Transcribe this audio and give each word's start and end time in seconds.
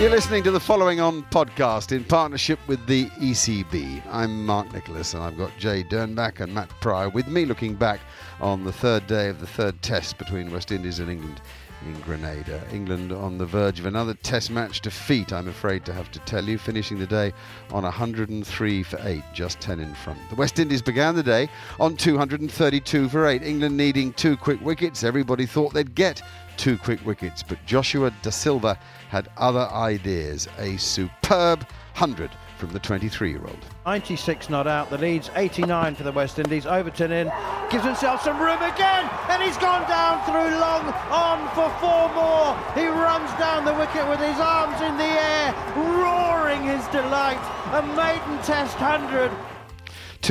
You're 0.00 0.08
listening 0.08 0.42
to 0.44 0.50
the 0.50 0.58
following 0.58 0.98
on 0.98 1.24
podcast 1.24 1.92
in 1.92 2.04
partnership 2.04 2.58
with 2.66 2.86
the 2.86 3.04
ECB. 3.20 4.02
I'm 4.08 4.46
Mark 4.46 4.72
Nicholas 4.72 5.12
and 5.12 5.22
I've 5.22 5.36
got 5.36 5.50
Jade 5.58 5.90
Dernbach 5.90 6.40
and 6.40 6.54
Matt 6.54 6.70
Prior 6.80 7.10
with 7.10 7.28
me 7.28 7.44
looking 7.44 7.74
back 7.74 8.00
on 8.40 8.64
the 8.64 8.72
third 8.72 9.06
day 9.06 9.28
of 9.28 9.40
the 9.40 9.46
third 9.46 9.82
test 9.82 10.16
between 10.16 10.50
West 10.50 10.72
Indies 10.72 11.00
and 11.00 11.10
England 11.10 11.42
in 11.84 12.00
Grenada. 12.00 12.62
England 12.72 13.12
on 13.12 13.36
the 13.36 13.44
verge 13.44 13.78
of 13.78 13.84
another 13.84 14.14
test 14.14 14.50
match 14.50 14.80
defeat, 14.80 15.34
I'm 15.34 15.48
afraid 15.48 15.84
to 15.84 15.92
have 15.92 16.10
to 16.12 16.18
tell 16.20 16.44
you, 16.44 16.56
finishing 16.56 16.98
the 16.98 17.06
day 17.06 17.34
on 17.70 17.82
103 17.82 18.82
for 18.82 18.98
8, 19.02 19.22
just 19.34 19.60
10 19.60 19.80
in 19.80 19.94
front. 19.94 20.18
The 20.30 20.36
West 20.36 20.58
Indies 20.58 20.80
began 20.80 21.14
the 21.14 21.22
day 21.22 21.48
on 21.78 21.96
232 21.96 23.10
for 23.10 23.26
8, 23.26 23.42
England 23.42 23.76
needing 23.76 24.14
two 24.14 24.38
quick 24.38 24.62
wickets. 24.62 25.04
Everybody 25.04 25.44
thought 25.44 25.74
they'd 25.74 25.94
get 25.94 26.22
two 26.60 26.76
quick 26.76 27.04
wickets, 27.06 27.42
but 27.42 27.56
Joshua 27.64 28.12
Da 28.20 28.28
Silva 28.28 28.78
had 29.08 29.30
other 29.38 29.66
ideas. 29.72 30.46
A 30.58 30.76
superb 30.76 31.60
100 31.96 32.30
from 32.58 32.70
the 32.74 32.78
23 32.78 33.30
year 33.30 33.40
old. 33.40 33.64
96 33.86 34.50
not 34.50 34.66
out, 34.66 34.90
the 34.90 34.98
lead's 34.98 35.30
89 35.36 35.94
for 35.94 36.02
the 36.02 36.12
West 36.12 36.38
Indies. 36.38 36.66
Overton 36.66 37.12
in, 37.12 37.32
gives 37.70 37.84
himself 37.84 38.22
some 38.22 38.38
room 38.38 38.60
again, 38.60 39.08
and 39.30 39.42
he's 39.42 39.56
gone 39.56 39.88
down 39.88 40.22
through 40.26 40.52
long, 40.60 40.84
on 41.08 41.48
for 41.56 41.70
four 41.80 42.12
more. 42.12 42.52
He 42.74 42.86
runs 42.86 43.30
down 43.40 43.64
the 43.64 43.72
wicket 43.72 44.06
with 44.06 44.20
his 44.20 44.38
arms 44.38 44.82
in 44.82 44.98
the 44.98 45.04
air, 45.04 45.54
roaring 45.74 46.62
his 46.62 46.86
delight. 46.88 47.40
A 47.72 47.80
maiden 47.96 48.36
test 48.44 48.78
100. 48.78 49.32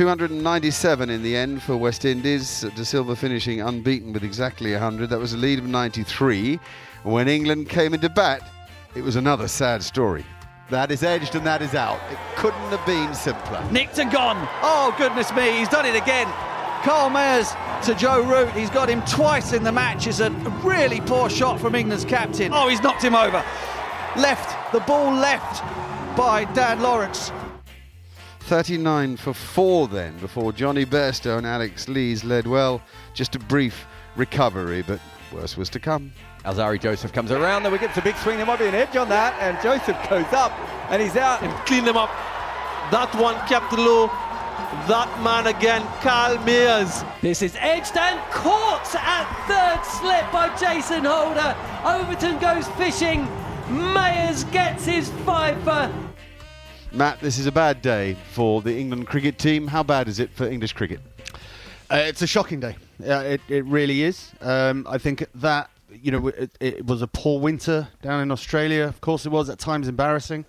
297 0.00 1.10
in 1.10 1.22
the 1.22 1.36
end 1.36 1.62
for 1.62 1.76
West 1.76 2.06
Indies. 2.06 2.64
Da 2.74 2.84
Silva 2.84 3.14
finishing 3.14 3.60
unbeaten 3.60 4.14
with 4.14 4.24
exactly 4.24 4.72
100. 4.72 5.10
That 5.10 5.18
was 5.18 5.34
a 5.34 5.36
lead 5.36 5.58
of 5.58 5.66
93. 5.66 6.58
When 7.02 7.28
England 7.28 7.68
came 7.68 7.92
into 7.92 8.08
bat, 8.08 8.40
it 8.94 9.02
was 9.02 9.16
another 9.16 9.46
sad 9.46 9.82
story. 9.82 10.24
That 10.70 10.90
is 10.90 11.02
edged 11.02 11.34
and 11.34 11.46
that 11.46 11.60
is 11.60 11.74
out. 11.74 12.00
It 12.10 12.16
couldn't 12.36 12.70
have 12.70 12.86
been 12.86 13.14
simpler. 13.14 13.62
Nicked 13.70 13.98
and 13.98 14.10
gone. 14.10 14.38
Oh, 14.62 14.94
goodness 14.96 15.30
me, 15.34 15.58
he's 15.58 15.68
done 15.68 15.84
it 15.84 15.94
again. 15.94 16.28
Kyle 16.82 17.10
Mayers 17.10 17.54
to 17.84 17.94
Joe 17.94 18.22
Root. 18.22 18.52
He's 18.52 18.70
got 18.70 18.88
him 18.88 19.02
twice 19.02 19.52
in 19.52 19.62
the 19.62 19.72
match. 19.72 20.06
It's 20.06 20.20
a 20.20 20.30
really 20.64 21.02
poor 21.02 21.28
shot 21.28 21.60
from 21.60 21.74
England's 21.74 22.06
captain. 22.06 22.52
Oh, 22.54 22.68
he's 22.68 22.80
knocked 22.82 23.04
him 23.04 23.14
over. 23.14 23.44
Left, 24.16 24.72
the 24.72 24.80
ball 24.80 25.12
left 25.12 25.62
by 26.16 26.46
Dan 26.54 26.80
Lawrence. 26.80 27.30
39 28.40 29.16
for 29.16 29.32
four 29.32 29.86
then 29.88 30.16
before 30.18 30.52
Jonny 30.52 30.84
Bairstow 30.84 31.38
and 31.38 31.46
Alex 31.46 31.88
Lees 31.88 32.24
led 32.24 32.46
well. 32.46 32.82
Just 33.14 33.36
a 33.36 33.38
brief 33.38 33.86
recovery, 34.16 34.82
but 34.82 35.00
worse 35.32 35.56
was 35.56 35.68
to 35.70 35.80
come. 35.80 36.12
Alzarri 36.44 36.80
Joseph 36.80 37.12
comes 37.12 37.30
around 37.30 37.62
the 37.62 37.70
wicket. 37.70 37.90
It's 37.90 37.98
a 37.98 38.02
big 38.02 38.16
swing. 38.16 38.38
There 38.38 38.46
might 38.46 38.58
be 38.58 38.66
an 38.66 38.74
edge 38.74 38.96
on 38.96 39.08
that. 39.10 39.34
And 39.40 39.60
Joseph 39.62 39.96
goes 40.08 40.32
up 40.32 40.52
and 40.90 41.02
he's 41.02 41.16
out. 41.16 41.42
And 41.42 41.52
clean 41.66 41.84
them 41.84 41.96
up. 41.96 42.08
That 42.90 43.14
one 43.14 43.36
kept 43.46 43.72
low. 43.72 44.06
That 44.88 45.10
man 45.22 45.46
again, 45.46 45.82
Kyle 46.00 46.38
Mayers. 46.38 47.04
This 47.20 47.42
is 47.42 47.56
edged 47.58 47.96
and 47.96 48.18
caught 48.30 48.94
at 48.94 49.26
third 49.46 49.84
slip 49.84 50.30
by 50.32 50.48
Jason 50.56 51.04
Holder. 51.04 51.56
Overton 51.84 52.38
goes 52.38 52.66
fishing. 52.78 53.26
Mayers 53.68 54.50
gets 54.50 54.86
his 54.86 55.10
fifer. 55.24 55.92
Matt, 56.92 57.20
this 57.20 57.38
is 57.38 57.46
a 57.46 57.52
bad 57.52 57.82
day 57.82 58.16
for 58.32 58.62
the 58.62 58.76
England 58.76 59.06
cricket 59.06 59.38
team. 59.38 59.68
How 59.68 59.84
bad 59.84 60.08
is 60.08 60.18
it 60.18 60.28
for 60.30 60.48
English 60.48 60.72
cricket? 60.72 61.00
Uh, 61.88 62.02
it's 62.06 62.20
a 62.20 62.26
shocking 62.26 62.58
day. 62.58 62.76
Yeah, 62.98 63.20
it, 63.20 63.40
it 63.48 63.64
really 63.64 64.02
is. 64.02 64.32
Um, 64.40 64.84
I 64.90 64.98
think 64.98 65.24
that 65.36 65.70
you 65.92 66.10
know 66.10 66.28
it, 66.28 66.50
it, 66.58 66.86
was 66.86 67.00
a 67.00 67.06
poor 67.06 67.40
winter 67.40 67.86
down 68.02 68.22
in 68.22 68.32
Australia. 68.32 68.84
Of 68.86 69.00
course, 69.00 69.24
it 69.24 69.28
was 69.28 69.48
at 69.48 69.60
times 69.60 69.86
embarrassing. 69.86 70.44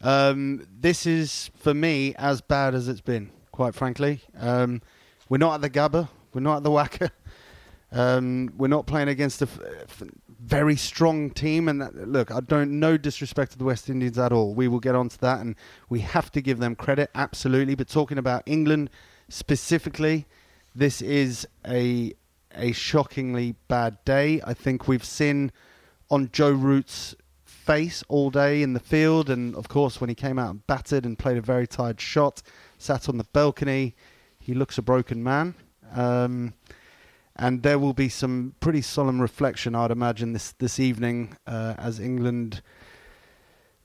Um, 0.00 0.66
this 0.80 1.04
is 1.04 1.50
for 1.56 1.74
me 1.74 2.14
as 2.16 2.40
bad 2.40 2.74
as 2.74 2.88
it's 2.88 3.02
been. 3.02 3.30
Quite 3.52 3.74
frankly, 3.74 4.22
um, 4.38 4.80
we're 5.28 5.36
not 5.36 5.54
at 5.56 5.60
the 5.60 5.70
Gabba. 5.70 6.08
We're 6.32 6.40
not 6.40 6.58
at 6.58 6.62
the 6.62 6.70
WACA. 6.70 7.10
Um, 7.94 8.54
we're 8.56 8.68
not 8.68 8.86
playing 8.86 9.08
against 9.08 9.42
a 9.42 9.44
f- 9.44 10.02
very 10.44 10.76
strong 10.76 11.30
team. 11.30 11.68
And 11.68 11.80
that, 11.80 12.08
look, 12.08 12.30
I 12.30 12.40
don't 12.40 12.78
no 12.80 12.96
disrespect 12.96 13.52
to 13.52 13.58
the 13.58 13.64
West 13.64 13.88
Indians 13.88 14.18
at 14.18 14.32
all. 14.32 14.54
We 14.54 14.68
will 14.68 14.80
get 14.80 14.94
onto 14.94 15.16
that, 15.18 15.40
and 15.40 15.56
we 15.88 16.00
have 16.00 16.30
to 16.32 16.40
give 16.40 16.58
them 16.58 16.74
credit, 16.74 17.10
absolutely. 17.14 17.74
But 17.74 17.88
talking 17.88 18.18
about 18.18 18.42
England 18.46 18.90
specifically, 19.28 20.26
this 20.74 21.00
is 21.02 21.46
a 21.66 22.12
a 22.54 22.72
shockingly 22.72 23.54
bad 23.68 23.96
day. 24.04 24.40
I 24.44 24.54
think 24.54 24.86
we've 24.86 25.04
seen 25.04 25.52
on 26.10 26.28
Joe 26.32 26.50
Root's 26.50 27.14
face 27.44 28.02
all 28.08 28.30
day 28.30 28.62
in 28.62 28.74
the 28.74 28.80
field, 28.80 29.30
and 29.30 29.54
of 29.54 29.68
course 29.68 30.00
when 30.00 30.08
he 30.08 30.14
came 30.14 30.38
out 30.38 30.50
and 30.50 30.66
batted 30.66 31.06
and 31.06 31.18
played 31.18 31.38
a 31.38 31.42
very 31.42 31.66
tired 31.66 32.00
shot, 32.00 32.42
sat 32.76 33.08
on 33.08 33.16
the 33.16 33.24
balcony, 33.32 33.94
he 34.38 34.52
looks 34.52 34.76
a 34.76 34.82
broken 34.82 35.22
man. 35.22 35.54
Um, 35.94 36.54
and 37.36 37.62
there 37.62 37.78
will 37.78 37.94
be 37.94 38.08
some 38.08 38.54
pretty 38.60 38.82
solemn 38.82 39.20
reflection, 39.20 39.74
I'd 39.74 39.90
imagine, 39.90 40.32
this 40.32 40.52
this 40.52 40.78
evening 40.78 41.36
uh, 41.46 41.74
as 41.78 41.98
England 42.00 42.62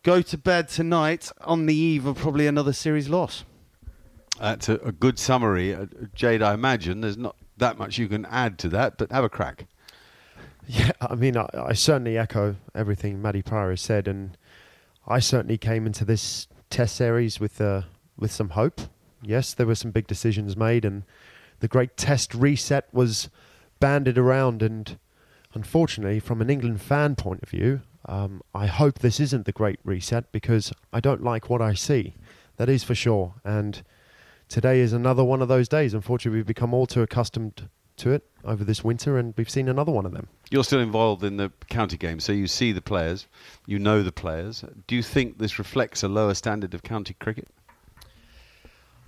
go 0.04 0.22
to 0.22 0.38
bed 0.38 0.70
tonight 0.70 1.32
on 1.42 1.66
the 1.66 1.76
eve 1.76 2.06
of 2.06 2.18
probably 2.18 2.48
another 2.48 2.74
series 2.74 3.10
loss. 3.10 3.44
That's 4.40 4.70
a, 4.70 4.76
a 4.76 4.92
good 4.92 5.18
summary, 5.18 5.74
uh, 5.74 5.88
Jade. 6.14 6.42
I 6.42 6.54
imagine 6.54 7.02
there's 7.02 7.18
not 7.18 7.36
that 7.58 7.78
much 7.78 7.98
you 7.98 8.08
can 8.08 8.26
add 8.26 8.60
to 8.60 8.70
that, 8.70 8.98
but 8.98 9.12
have 9.12 9.24
a 9.24 9.30
crack. 9.30 9.66
Yeah, 10.68 10.92
I 11.02 11.16
mean, 11.16 11.38
I, 11.38 11.48
I 11.54 11.74
certainly 11.74 12.18
echo 12.18 12.58
everything 12.76 13.22
Matty 13.22 13.42
Prior 13.42 13.70
has 13.72 13.82
said, 13.82 14.08
and 14.08 14.38
I 15.08 15.20
certainly 15.20 15.58
came 15.58 15.86
into 15.86 16.06
this 16.06 16.48
Test 16.70 16.98
series 16.98 17.40
with 17.40 17.62
uh, 17.62 17.84
with 18.18 18.30
some 18.30 18.50
hope. 18.50 18.82
Yes, 19.22 19.54
there 19.54 19.66
were 19.66 19.76
some 19.76 19.92
big 19.92 20.06
decisions 20.06 20.58
made, 20.58 20.84
and 20.84 21.04
the 21.60 21.68
great 21.68 21.98
Test 21.98 22.34
reset 22.34 22.88
was 22.94 23.30
banded 23.80 24.18
around. 24.18 24.62
And 24.62 24.98
unfortunately, 25.54 26.20
from 26.20 26.42
an 26.42 26.50
England 26.50 26.82
fan 26.82 27.16
point 27.16 27.44
of 27.44 27.50
view, 27.50 27.82
um, 28.06 28.42
I 28.54 28.68
hope 28.68 29.00
this 29.00 29.20
isn't 29.20 29.46
the 29.46 29.52
great 29.52 29.80
reset 29.84 30.32
because 30.32 30.72
I 30.94 31.00
don't 31.00 31.24
like 31.24 31.50
what 31.50 31.62
I 31.62 31.74
see. 31.74 32.16
That 32.58 32.70
is 32.70 32.84
for 32.84 32.96
sure. 32.96 33.36
And 33.44 33.84
today 34.48 34.80
is 34.80 34.94
another 34.94 35.24
one 35.24 35.42
of 35.42 35.48
those 35.48 35.68
days. 35.68 35.94
Unfortunately, 35.94 36.38
we've 36.38 36.48
become 36.48 36.74
all 36.74 36.88
too 36.88 37.02
accustomed 37.02 37.70
to 37.98 38.12
it 38.12 38.24
over 38.44 38.64
this 38.64 38.84
winter, 38.84 39.18
and 39.18 39.34
we've 39.38 39.50
seen 39.50 39.68
another 39.68 39.92
one 39.92 40.06
of 40.06 40.14
them. 40.14 40.28
You're 40.50 40.64
still 40.64 40.80
involved 40.80 41.24
in 41.24 41.38
the 41.38 41.52
county 41.70 41.98
game, 41.98 42.20
so 42.20 42.32
you 42.32 42.48
see 42.48 42.72
the 42.72 42.82
players, 42.82 43.28
you 43.66 43.80
know 43.80 44.04
the 44.04 44.12
players. 44.12 44.64
Do 44.86 44.96
you 44.96 45.04
think 45.04 45.38
this 45.38 45.60
reflects 45.60 46.04
a 46.04 46.08
lower 46.08 46.34
standard 46.34 46.74
of 46.74 46.84
county 46.84 47.16
cricket? 47.16 47.48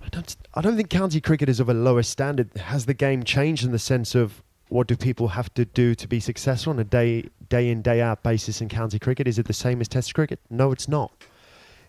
I 0.00 0.08
don't. 0.08 0.36
I 0.54 0.60
don't 0.60 0.76
think 0.76 0.90
county 0.90 1.20
cricket 1.20 1.48
is 1.48 1.60
of 1.60 1.68
a 1.68 1.74
lower 1.74 2.02
standard. 2.02 2.54
Has 2.56 2.86
the 2.86 2.94
game 2.94 3.22
changed 3.22 3.64
in 3.64 3.72
the 3.72 3.78
sense 3.78 4.14
of 4.14 4.42
what 4.68 4.86
do 4.86 4.96
people 4.96 5.28
have 5.28 5.52
to 5.54 5.64
do 5.64 5.94
to 5.96 6.08
be 6.08 6.20
successful 6.20 6.72
on 6.72 6.78
a 6.78 6.84
day 6.84 7.28
day 7.48 7.68
in 7.68 7.82
day 7.82 8.00
out 8.00 8.22
basis 8.22 8.60
in 8.60 8.68
county 8.68 8.98
cricket? 8.98 9.28
Is 9.28 9.38
it 9.38 9.46
the 9.46 9.52
same 9.52 9.80
as 9.80 9.88
Test 9.88 10.14
cricket? 10.14 10.40
No, 10.48 10.72
it's 10.72 10.88
not. 10.88 11.12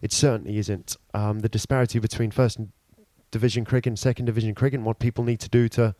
It 0.01 0.11
certainly 0.11 0.57
isn't. 0.57 0.97
Um, 1.13 1.39
the 1.39 1.49
disparity 1.49 1.99
between 1.99 2.31
first 2.31 2.59
division 3.29 3.65
cricket 3.65 3.91
and 3.91 3.99
second 3.99 4.25
division 4.25 4.55
cricket, 4.55 4.79
and 4.79 4.85
what 4.85 4.99
people 4.99 5.23
need 5.23 5.39
to 5.39 5.49
do 5.49 5.69
to 5.69 5.95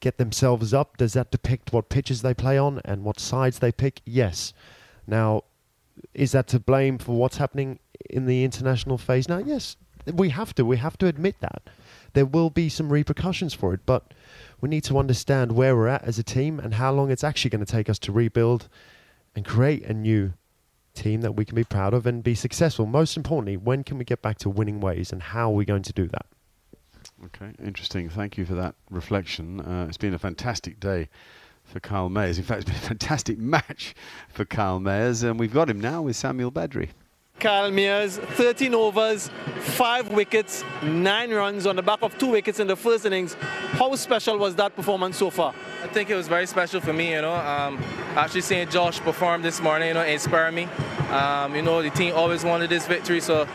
get 0.00 0.18
themselves 0.18 0.74
up, 0.74 0.96
does 0.96 1.12
that 1.14 1.30
depict 1.30 1.72
what 1.72 1.88
pitches 1.88 2.22
they 2.22 2.34
play 2.34 2.58
on 2.58 2.80
and 2.84 3.04
what 3.04 3.18
sides 3.18 3.60
they 3.60 3.72
pick? 3.72 4.00
Yes. 4.04 4.52
Now, 5.06 5.44
is 6.14 6.32
that 6.32 6.46
to 6.48 6.60
blame 6.60 6.98
for 6.98 7.16
what's 7.16 7.36
happening 7.38 7.78
in 8.10 8.26
the 8.26 8.44
international 8.44 8.98
phase 8.98 9.28
now? 9.28 9.38
Yes, 9.38 9.76
we 10.06 10.30
have 10.30 10.54
to. 10.54 10.64
We 10.64 10.78
have 10.78 10.98
to 10.98 11.06
admit 11.06 11.36
that. 11.40 11.62
There 12.14 12.26
will 12.26 12.50
be 12.50 12.68
some 12.68 12.92
repercussions 12.92 13.54
for 13.54 13.72
it, 13.74 13.80
but 13.86 14.12
we 14.60 14.68
need 14.68 14.84
to 14.84 14.98
understand 14.98 15.52
where 15.52 15.74
we're 15.76 15.88
at 15.88 16.04
as 16.04 16.18
a 16.18 16.22
team 16.22 16.60
and 16.60 16.74
how 16.74 16.92
long 16.92 17.10
it's 17.10 17.24
actually 17.24 17.50
going 17.50 17.64
to 17.64 17.70
take 17.72 17.88
us 17.88 17.98
to 18.00 18.12
rebuild 18.12 18.68
and 19.34 19.44
create 19.44 19.84
a 19.84 19.94
new 19.94 20.34
team 20.94 21.22
that 21.22 21.32
we 21.32 21.44
can 21.44 21.54
be 21.54 21.64
proud 21.64 21.94
of 21.94 22.06
and 22.06 22.22
be 22.22 22.34
successful. 22.34 22.84
Most 22.86 23.16
importantly, 23.16 23.56
when 23.56 23.82
can 23.82 23.98
we 23.98 24.04
get 24.04 24.20
back 24.20 24.38
to 24.38 24.50
winning 24.50 24.80
ways 24.80 25.12
and 25.12 25.22
how 25.22 25.50
are 25.50 25.54
we 25.54 25.64
going 25.64 25.82
to 25.82 25.92
do 25.92 26.06
that? 26.08 26.26
Okay, 27.26 27.52
interesting. 27.64 28.08
Thank 28.08 28.36
you 28.36 28.44
for 28.44 28.54
that 28.54 28.74
reflection. 28.90 29.60
Uh, 29.60 29.86
it's 29.88 29.96
been 29.96 30.14
a 30.14 30.18
fantastic 30.18 30.80
day 30.80 31.08
for 31.64 31.80
Kyle 31.80 32.10
Mayers. 32.10 32.38
In 32.38 32.44
fact, 32.44 32.62
it's 32.62 32.70
been 32.70 32.78
a 32.78 32.80
fantastic 32.88 33.38
match 33.38 33.94
for 34.28 34.44
Kyle 34.44 34.80
Mayers, 34.80 35.22
and 35.22 35.38
we've 35.38 35.52
got 35.52 35.70
him 35.70 35.80
now 35.80 36.02
with 36.02 36.16
Samuel 36.16 36.52
Badree. 36.52 36.90
Kyle 37.42 37.72
Mayers, 37.72 38.20
13 38.36 38.72
overs, 38.72 39.28
5 39.58 40.10
wickets, 40.10 40.62
9 40.84 41.30
runs 41.34 41.66
on 41.66 41.74
the 41.74 41.82
back 41.82 42.00
of 42.02 42.16
2 42.16 42.28
wickets 42.28 42.60
in 42.60 42.68
the 42.68 42.76
first 42.76 43.04
innings. 43.04 43.34
How 43.72 43.92
special 43.96 44.38
was 44.38 44.54
that 44.54 44.76
performance 44.76 45.16
so 45.16 45.28
far? 45.28 45.52
I 45.82 45.88
think 45.88 46.08
it 46.08 46.14
was 46.14 46.28
very 46.28 46.46
special 46.46 46.80
for 46.80 46.92
me, 46.92 47.14
you 47.14 47.20
know. 47.20 47.34
Um, 47.34 47.82
actually 48.14 48.42
seeing 48.42 48.68
Josh 48.68 49.00
perform 49.00 49.42
this 49.42 49.60
morning, 49.60 49.88
you 49.88 49.94
know, 49.94 50.04
inspired 50.04 50.52
me. 50.54 50.68
Um, 51.10 51.56
you 51.56 51.62
know, 51.62 51.82
the 51.82 51.90
team 51.90 52.14
always 52.14 52.44
wanted 52.44 52.70
this 52.70 52.86
victory, 52.86 53.20
so 53.20 53.48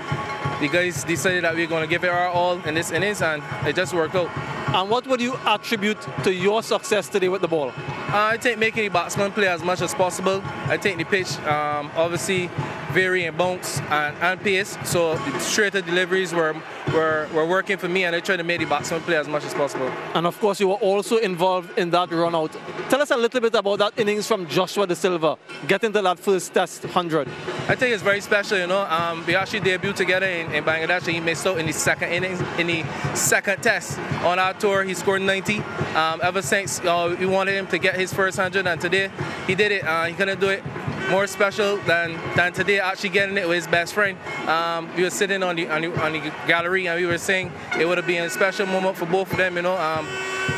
the 0.60 0.68
guys 0.68 1.06
decided 1.06 1.46
that 1.46 1.56
we 1.56 1.64
are 1.64 1.68
going 1.68 1.84
to 1.84 1.88
give 1.88 2.04
it 2.04 2.10
our 2.10 2.28
all 2.28 2.62
in 2.64 2.74
this 2.74 2.92
innings, 2.92 3.22
and 3.22 3.42
it 3.66 3.74
just 3.74 3.94
worked 3.94 4.16
out. 4.16 4.30
And 4.76 4.90
what 4.90 5.08
would 5.08 5.22
you 5.22 5.40
attribute 5.46 5.98
to 6.26 6.34
your 6.34 6.62
success 6.62 7.08
today 7.08 7.30
with 7.30 7.42
the 7.42 7.48
ball? 7.48 7.70
Uh, 7.70 8.32
I 8.34 8.38
think 8.38 8.60
making 8.60 8.84
the 8.84 8.90
batsman 8.90 9.32
play 9.32 9.48
as 9.48 9.64
much 9.64 9.82
as 9.82 9.94
possible. 9.94 10.42
I 10.66 10.76
think 10.76 10.98
the 10.98 11.06
pitch, 11.06 11.38
um, 11.40 11.90
obviously, 11.96 12.50
vary 12.98 13.30
bounce 13.30 13.80
and, 13.92 14.18
and 14.24 14.42
pace, 14.42 14.76
so 14.84 15.16
straighter 15.38 15.82
deliveries 15.82 16.34
were, 16.34 16.56
were, 16.96 17.28
were 17.32 17.46
working 17.46 17.78
for 17.78 17.88
me, 17.88 18.06
and 18.06 18.16
I 18.16 18.20
tried 18.20 18.38
to 18.38 18.44
make 18.44 18.60
the 18.60 18.66
batsman 18.66 19.02
play 19.02 19.18
as 19.18 19.28
much 19.28 19.46
as 19.46 19.54
possible. 19.54 19.88
And 20.16 20.26
of 20.26 20.40
course, 20.40 20.60
you 20.60 20.70
were 20.70 20.82
also 20.90 21.18
involved 21.18 21.78
in 21.78 21.92
that 21.92 22.10
run 22.12 22.34
out. 22.34 22.58
Tell 22.90 23.00
us 23.00 23.12
a 23.12 23.18
little 23.18 23.40
bit 23.40 23.54
about 23.54 23.78
that 23.78 24.00
innings 24.00 24.26
from 24.28 24.48
Joshua 24.48 24.88
Da 24.88 24.96
Silva, 24.96 25.38
getting 25.68 25.94
to 25.94 26.02
that 26.02 26.18
first 26.18 26.52
test 26.56 26.86
100. 26.86 27.28
I 27.68 27.76
think 27.76 27.94
it's 27.94 28.02
very 28.02 28.20
special, 28.20 28.58
you 28.58 28.66
know. 28.66 28.82
Um, 28.82 29.24
we 29.28 29.36
actually 29.36 29.62
debuted 29.62 29.96
together 29.96 30.26
in, 30.26 30.52
in 30.52 30.64
Bangladesh, 30.64 31.06
and 31.06 31.16
he 31.18 31.20
missed 31.20 31.46
out 31.46 31.60
in 31.60 31.68
the 31.68 31.74
second 31.74 32.10
innings, 32.12 32.42
in 32.58 32.66
the 32.66 32.84
second 33.14 33.62
test 33.62 34.00
on 34.26 34.40
our 34.40 34.56
tour. 34.56 34.84
He 34.84 34.96
scored 34.96 35.22
90. 35.22 35.60
Um, 35.94 36.20
ever 36.24 36.42
since 36.42 36.80
uh, 36.80 37.16
we 37.20 37.28
wanted 37.28 37.54
him 37.54 37.68
to 37.68 37.78
get 37.78 37.94
his 37.94 38.12
first 38.12 38.40
100, 38.40 38.66
and 38.66 38.82
today 38.82 39.12
he 39.46 39.54
did 39.54 39.72
it. 39.72 39.84
Uh, 39.84 40.06
he 40.06 40.16
couldn't 40.16 40.40
do 40.40 40.50
it 40.50 40.64
more 41.10 41.28
special 41.28 41.78
than, 41.78 42.20
than 42.36 42.54
today 42.54 42.80
actually 42.80 43.10
getting 43.10 43.38
it 43.38 43.48
with 43.48 43.58
his 43.58 43.68
best 43.68 43.94
friend. 43.94 44.18
Um, 44.48 44.94
we 44.96 45.04
were 45.04 45.10
sitting 45.10 45.44
on 45.44 45.56
the, 45.56 45.70
on 45.70 45.82
the, 45.82 46.02
on 46.02 46.14
the 46.14 46.34
gallery 46.48 46.88
and 46.88 47.00
we 47.00 47.06
were 47.06 47.18
saying 47.18 47.52
it 47.80 47.86
would 47.86 47.98
have 47.98 48.08
been 48.08 48.24
a 48.24 48.30
special 48.30 48.66
moment 48.66 48.98
for 48.98 49.06
both 49.06 49.32
of 49.32 49.38
them, 49.38 49.56
you 49.56 49.62
know. 49.62 49.78
Um, 49.78 50.08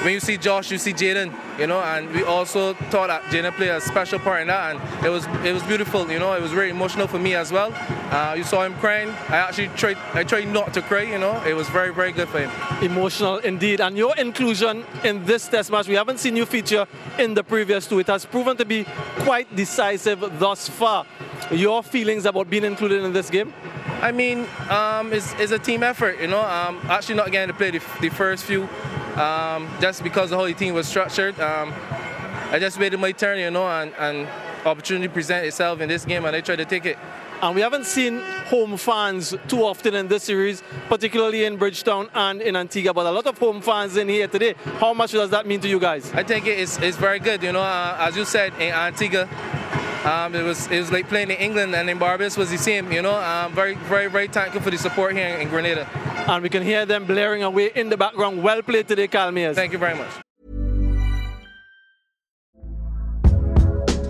when 0.04 0.14
you 0.14 0.20
see 0.20 0.38
Josh, 0.38 0.72
you 0.72 0.78
see 0.78 0.94
Jayden, 0.94 1.34
you 1.60 1.68
know, 1.68 1.82
and 1.82 2.10
we 2.14 2.24
also 2.24 2.74
thought 2.74 3.08
that 3.08 3.24
Jayden 3.24 3.52
played 3.54 3.70
a 3.70 3.82
special 3.82 4.20
part 4.20 4.42
in 4.42 4.48
that, 4.48 4.76
and 4.76 5.06
it 5.06 5.10
was 5.10 5.26
it 5.44 5.54
was 5.54 5.64
beautiful, 5.64 6.10
you 6.10 6.20
know. 6.20 6.34
It 6.34 6.42
was 6.42 6.52
very 6.52 6.70
emotional 6.70 7.08
for 7.08 7.20
me 7.20 7.36
as 7.36 7.52
well. 7.52 7.74
Uh, 8.12 8.34
you 8.36 8.44
saw 8.44 8.64
him 8.64 8.76
crying. 8.76 9.10
I 9.28 9.38
actually 9.38 9.68
tried 9.70 9.98
I 10.14 10.24
tried 10.24 10.48
not 10.48 10.74
to 10.76 10.82
cry, 10.82 11.04
you 11.04 11.20
know. 11.20 11.42
It 11.44 11.54
was 11.54 11.68
very 11.70 11.94
very 11.94 12.12
good 12.12 12.30
for 12.30 12.40
him. 12.40 12.52
Emotional 12.82 13.38
indeed, 13.40 13.82
and 13.82 13.98
your 13.98 14.16
inclusion 14.18 14.86
in 15.04 15.26
this 15.26 15.48
Test 15.50 15.72
match, 15.72 15.88
we 15.88 15.96
haven't 15.96 16.20
seen 16.20 16.36
you 16.36 16.46
feature 16.46 16.86
in 17.18 17.34
the 17.34 17.44
previous 17.44 17.88
two. 17.88 18.00
It 18.00 18.08
has 18.08 18.26
proven 18.26 18.56
to 18.58 18.66
be 18.66 18.86
quite 19.20 19.54
decisive 19.56 20.40
thus 20.40 20.70
far. 20.70 21.06
Your 21.52 21.82
feelings 21.84 22.26
about 22.26 22.50
being 22.50 22.64
included 22.64 23.04
in 23.04 23.12
this 23.12 23.30
game? 23.30 23.54
I 24.02 24.12
mean, 24.12 24.46
um, 24.70 25.12
it's, 25.12 25.34
it's, 25.40 25.52
a 25.52 25.60
team 25.60 25.84
effort, 25.84 26.22
you 26.22 26.28
know. 26.28 26.42
Um, 26.42 26.80
actually, 26.84 27.16
not 27.16 27.32
getting 27.32 27.50
to 27.50 27.54
play 27.54 27.72
the, 27.72 27.82
the 28.00 28.10
first 28.10 28.46
few 28.46 28.70
um, 29.18 29.70
just 29.80 30.04
because 30.04 30.30
the 30.30 30.38
whole 30.38 30.52
team 30.54 30.74
was 30.74 30.88
structured. 30.88 31.40
Um, 31.40 31.74
I 32.52 32.58
just 32.60 32.80
waited 32.80 33.00
my 33.00 33.12
turn, 33.12 33.40
you 33.40 33.52
know, 33.52 33.68
and, 33.68 33.94
and 33.98 34.28
opportunity 34.66 35.08
present 35.08 35.46
itself 35.46 35.82
in 35.82 35.90
this 35.90 36.06
game, 36.06 36.26
and 36.26 36.36
I 36.36 36.42
tried 36.42 36.58
to 36.58 36.66
take 36.66 36.86
it. 36.86 36.98
And 37.42 37.56
we 37.56 37.62
haven't 37.62 37.86
seen 37.86 38.20
home 38.48 38.76
fans 38.76 39.34
too 39.48 39.64
often 39.64 39.96
in 39.96 40.10
this 40.10 40.24
series, 40.24 40.62
particularly 40.90 41.46
in 41.46 41.56
Bridgetown 41.56 42.10
and 42.14 42.42
in 42.42 42.58
Antigua, 42.58 42.94
but 42.94 43.06
a 43.06 43.12
lot 43.12 43.28
of 43.28 43.38
home 43.38 43.62
fans 43.62 43.96
in 43.96 44.10
here 44.10 44.28
today. 44.28 44.56
How 44.80 44.94
much 44.94 45.12
does 45.12 45.30
that 45.30 45.48
mean 45.48 45.62
to 45.62 45.70
you 45.70 45.80
guys? 45.80 46.12
I 46.14 46.24
think 46.24 46.48
it's, 46.48 46.78
it's 46.80 46.98
very 46.98 47.20
good, 47.20 47.42
you 47.42 47.54
know, 47.54 47.62
uh, 47.62 47.96
as 48.00 48.18
you 48.18 48.26
said, 48.26 48.52
in 48.56 48.74
Antigua, 48.74 49.26
um, 50.06 50.36
it 50.36 50.44
was 50.44 50.68
it 50.68 50.80
was 50.80 50.92
like 50.92 51.08
playing 51.10 51.32
in 51.32 51.38
England 51.38 51.76
and 51.76 51.90
in 51.90 51.98
Barbados 51.98 52.38
was 52.38 52.50
the 52.50 52.58
same, 52.58 52.92
you 52.92 53.02
know. 53.02 53.16
Um, 53.16 53.54
very 53.54 53.76
very 53.76 54.08
very 54.08 54.28
thankful 54.28 54.62
for 54.62 54.72
the 54.72 54.78
support 54.78 55.16
here 55.16 55.28
in 55.38 55.50
Grenada. 55.50 55.88
And 56.28 56.44
we 56.44 56.50
can 56.50 56.64
hear 56.64 56.86
them 56.86 57.06
blaring 57.06 57.44
away 57.44 57.72
in 57.76 57.90
the 57.90 57.98
background. 57.98 58.42
Well 58.44 58.62
played 58.62 58.88
today, 58.88 59.08
Kyle 59.08 59.32
Mayers. 59.32 59.56
Thank 59.56 59.74
you 59.74 59.80
very 59.80 59.96
much. 59.96 60.29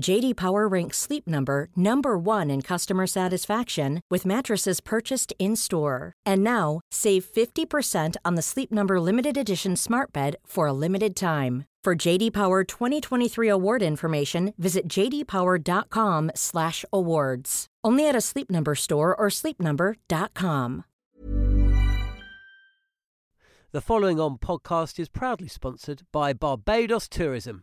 JD 0.00 0.36
Power 0.36 0.68
ranks 0.68 0.96
Sleep 0.96 1.26
Number 1.26 1.68
number 1.76 2.16
1 2.16 2.48
in 2.50 2.62
customer 2.62 3.06
satisfaction 3.06 4.00
with 4.10 4.24
mattresses 4.24 4.80
purchased 4.80 5.34
in-store. 5.38 6.14
And 6.24 6.42
now, 6.44 6.80
save 6.90 7.24
50% 7.24 8.16
on 8.24 8.36
the 8.36 8.42
Sleep 8.42 8.72
Number 8.72 9.00
limited 9.00 9.36
edition 9.36 9.76
Smart 9.76 10.12
Bed 10.12 10.36
for 10.46 10.68
a 10.68 10.72
limited 10.72 11.16
time. 11.16 11.64
For 11.84 11.94
JD 11.96 12.32
Power 12.32 12.64
2023 12.64 13.48
award 13.48 13.82
information, 13.82 14.52
visit 14.58 14.88
jdpower.com/awards. 14.88 17.66
Only 17.84 18.08
at 18.08 18.16
a 18.16 18.20
Sleep 18.20 18.50
Number 18.50 18.74
store 18.74 19.14
or 19.16 19.28
sleepnumber.com. 19.30 20.84
The 23.70 23.80
following 23.80 24.18
on 24.18 24.38
podcast 24.38 24.98
is 24.98 25.08
proudly 25.08 25.46
sponsored 25.48 26.02
by 26.12 26.32
Barbados 26.32 27.06
Tourism. 27.08 27.62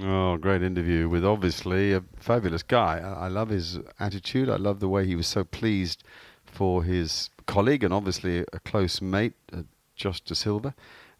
Oh, 0.00 0.36
great 0.38 0.62
interview 0.62 1.08
with 1.08 1.24
obviously 1.24 1.92
a 1.92 2.02
fabulous 2.16 2.62
guy. 2.62 2.98
I, 2.98 3.28
love 3.28 3.50
his 3.50 3.78
attitude. 4.00 4.48
I 4.48 4.56
love 4.56 4.80
the 4.80 4.88
way 4.88 5.06
he 5.06 5.14
was 5.14 5.26
so 5.26 5.44
pleased 5.44 6.02
for 6.44 6.82
his 6.82 7.28
colleague 7.46 7.84
and 7.84 7.92
obviously 7.92 8.40
a 8.52 8.60
close 8.64 9.02
mate, 9.02 9.34
uh, 9.52 9.62
Josh 9.94 10.20
Da 10.22 10.34
Silva. 10.34 10.74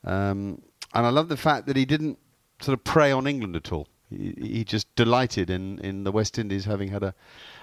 Um, 0.04 0.62
and 0.94 1.06
I 1.06 1.10
love 1.10 1.28
the 1.28 1.36
fact 1.36 1.66
that 1.66 1.76
he 1.76 1.84
didn't 1.84 2.18
sort 2.60 2.78
of 2.78 2.82
prey 2.82 3.12
on 3.12 3.26
England 3.26 3.56
at 3.56 3.72
all. 3.72 3.88
He, 4.08 4.34
he 4.40 4.64
just 4.64 4.92
delighted 4.96 5.50
in, 5.50 5.78
in 5.80 6.04
the 6.04 6.12
West 6.12 6.38
Indies 6.38 6.64
having 6.64 6.88
had 6.88 7.02
a, 7.02 7.14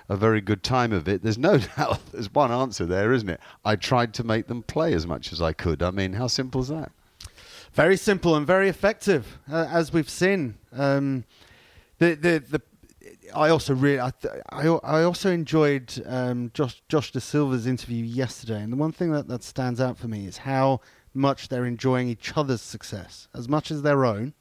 a 0.09 0.15
very 0.15 0.41
good 0.41 0.63
time 0.63 0.93
of 0.93 1.07
it. 1.07 1.23
There's 1.23 1.37
no 1.39 1.57
doubt 1.77 1.99
there's 2.11 2.33
one 2.33 2.51
answer 2.51 2.85
there, 2.85 3.11
isn't 3.13 3.29
it? 3.29 3.39
I 3.65 3.75
tried 3.75 4.13
to 4.15 4.23
make 4.23 4.47
them 4.47 4.61
play 4.61 4.93
as 4.93 5.07
much 5.07 5.33
as 5.33 5.41
I 5.41 5.53
could. 5.53 5.81
I 5.81 5.89
mean, 5.89 6.13
how 6.13 6.27
simple 6.27 6.61
is 6.61 6.67
that? 6.67 6.91
Very 7.73 7.97
simple 7.97 8.35
and 8.35 8.45
very 8.45 8.69
effective, 8.69 9.39
uh, 9.51 9.67
as 9.71 9.91
we've 9.91 10.09
seen. 10.09 10.55
Um, 10.71 11.25
the, 11.97 12.15
the, 12.15 12.43
the, 12.49 12.61
I 13.35 13.49
also 13.49 13.73
really, 13.73 13.99
I, 13.99 14.11
I, 14.51 14.67
I 14.67 15.03
also 15.03 15.31
enjoyed 15.31 16.01
um, 16.05 16.51
Josh, 16.53 16.81
Josh 16.89 17.11
Da 17.11 17.19
Silva's 17.19 17.67
interview 17.67 18.03
yesterday, 18.03 18.61
and 18.61 18.71
the 18.71 18.77
one 18.77 18.91
thing 18.91 19.11
that, 19.11 19.27
that 19.27 19.43
stands 19.43 19.79
out 19.79 19.97
for 19.97 20.07
me 20.07 20.25
is 20.25 20.37
how 20.37 20.81
much 21.13 21.49
they're 21.49 21.65
enjoying 21.65 22.07
each 22.07 22.37
other's 22.37 22.61
success 22.61 23.27
as 23.33 23.47
much 23.47 23.71
as 23.71 23.81
their 23.81 24.05
own. 24.05 24.33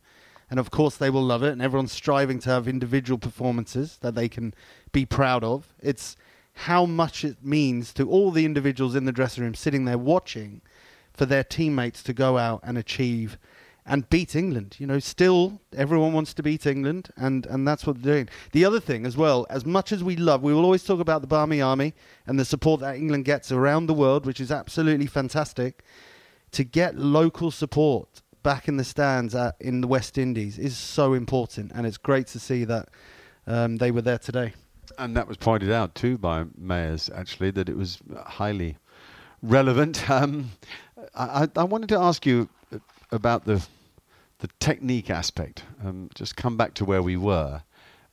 And 0.51 0.59
of 0.59 0.71
course, 0.71 0.97
they 0.97 1.11
will 1.11 1.23
love 1.23 1.43
it, 1.43 1.53
and 1.53 1.61
everyone's 1.61 1.93
striving 1.93 2.39
to 2.41 2.51
have 2.51 2.67
individual 2.67 3.19
performances 3.19 3.99
that 4.01 4.15
they 4.15 4.29
can 4.29 4.55
be 4.93 5.05
proud 5.05 5.45
of. 5.45 5.75
It's 5.81 6.17
how 6.55 6.87
much 6.87 7.25
it 7.25 7.45
means 7.45 7.93
to 7.95 8.09
all 8.09 8.31
the 8.31 8.45
individuals 8.45 8.95
in 8.95 9.05
the 9.05 9.13
dressing 9.13 9.45
room 9.45 9.55
sitting 9.55 9.85
there 9.85 9.99
watching 9.99 10.63
for 11.13 11.27
their 11.27 11.45
teammates 11.45 12.03
to 12.05 12.13
go 12.13 12.39
out 12.39 12.61
and 12.63 12.79
achieve 12.79 13.39
and 13.89 14.09
beat 14.11 14.37
England. 14.37 14.77
You 14.79 14.87
know, 14.87 14.99
still 14.99 15.61
everyone 15.75 16.13
wants 16.13 16.35
to 16.35 16.43
beat 16.43 16.67
England, 16.67 17.09
and, 17.17 17.47
and 17.47 17.67
that's 17.67 17.87
what 17.87 18.01
they're 18.01 18.15
doing. 18.15 18.29
The 18.53 18.65
other 18.65 18.81
thing 18.81 19.07
as 19.07 19.17
well, 19.17 19.47
as 19.51 19.65
much 19.65 19.91
as 19.91 20.05
we 20.05 20.15
love, 20.15 20.43
we 20.43 20.53
will 20.53 20.65
always 20.65 20.85
talk 20.85 21.01
about 21.01 21.23
the 21.23 21.27
Barmy 21.27 21.61
Army 21.61 21.95
and 22.27 22.39
the 22.39 22.45
support 22.45 22.81
that 22.83 22.97
England 22.97 23.25
gets 23.25 23.51
around 23.51 23.87
the 23.87 23.95
world, 23.95 24.27
which 24.27 24.41
is 24.41 24.53
absolutely 24.53 25.07
fantastic. 25.07 25.83
To 26.53 26.65
get 26.65 26.97
local 26.97 27.51
support 27.51 28.23
back 28.43 28.69
in 28.69 28.77
the 28.77 28.85
stands 28.85 29.35
at, 29.35 29.57
in 29.59 29.81
the 29.81 29.89
West 29.89 30.19
Indies 30.19 30.59
is 30.59 30.77
so 30.77 31.15
important, 31.15 31.73
and 31.75 31.87
it's 31.87 31.99
great 31.99 32.27
to 32.29 32.39
see 32.39 32.65
that 32.65 32.91
um, 33.47 33.79
they 33.79 33.91
were 33.91 34.03
there 34.03 34.19
today. 34.19 34.53
And 34.99 35.17
that 35.17 35.29
was 35.29 35.37
pointed 35.37 35.71
out 35.71 35.95
too 35.95 36.19
by 36.19 36.45
Mayers, 36.61 37.11
actually, 37.15 37.51
that 37.53 37.69
it 37.69 37.77
was 37.77 37.99
highly 38.27 38.77
relevant. 39.43 40.09
Um, 40.11 40.51
I, 41.15 41.49
I, 41.55 41.63
wanted 41.63 41.91
to 41.91 41.99
ask 41.99 42.27
you 42.27 42.49
about 43.13 43.45
the 43.45 43.65
the 44.39 44.49
technique 44.61 45.11
aspect. 45.11 45.65
Um, 45.85 46.11
just 46.15 46.37
come 46.37 46.57
back 46.57 46.75
to 46.75 46.85
where 46.85 47.03
we 47.03 47.17
were. 47.17 47.63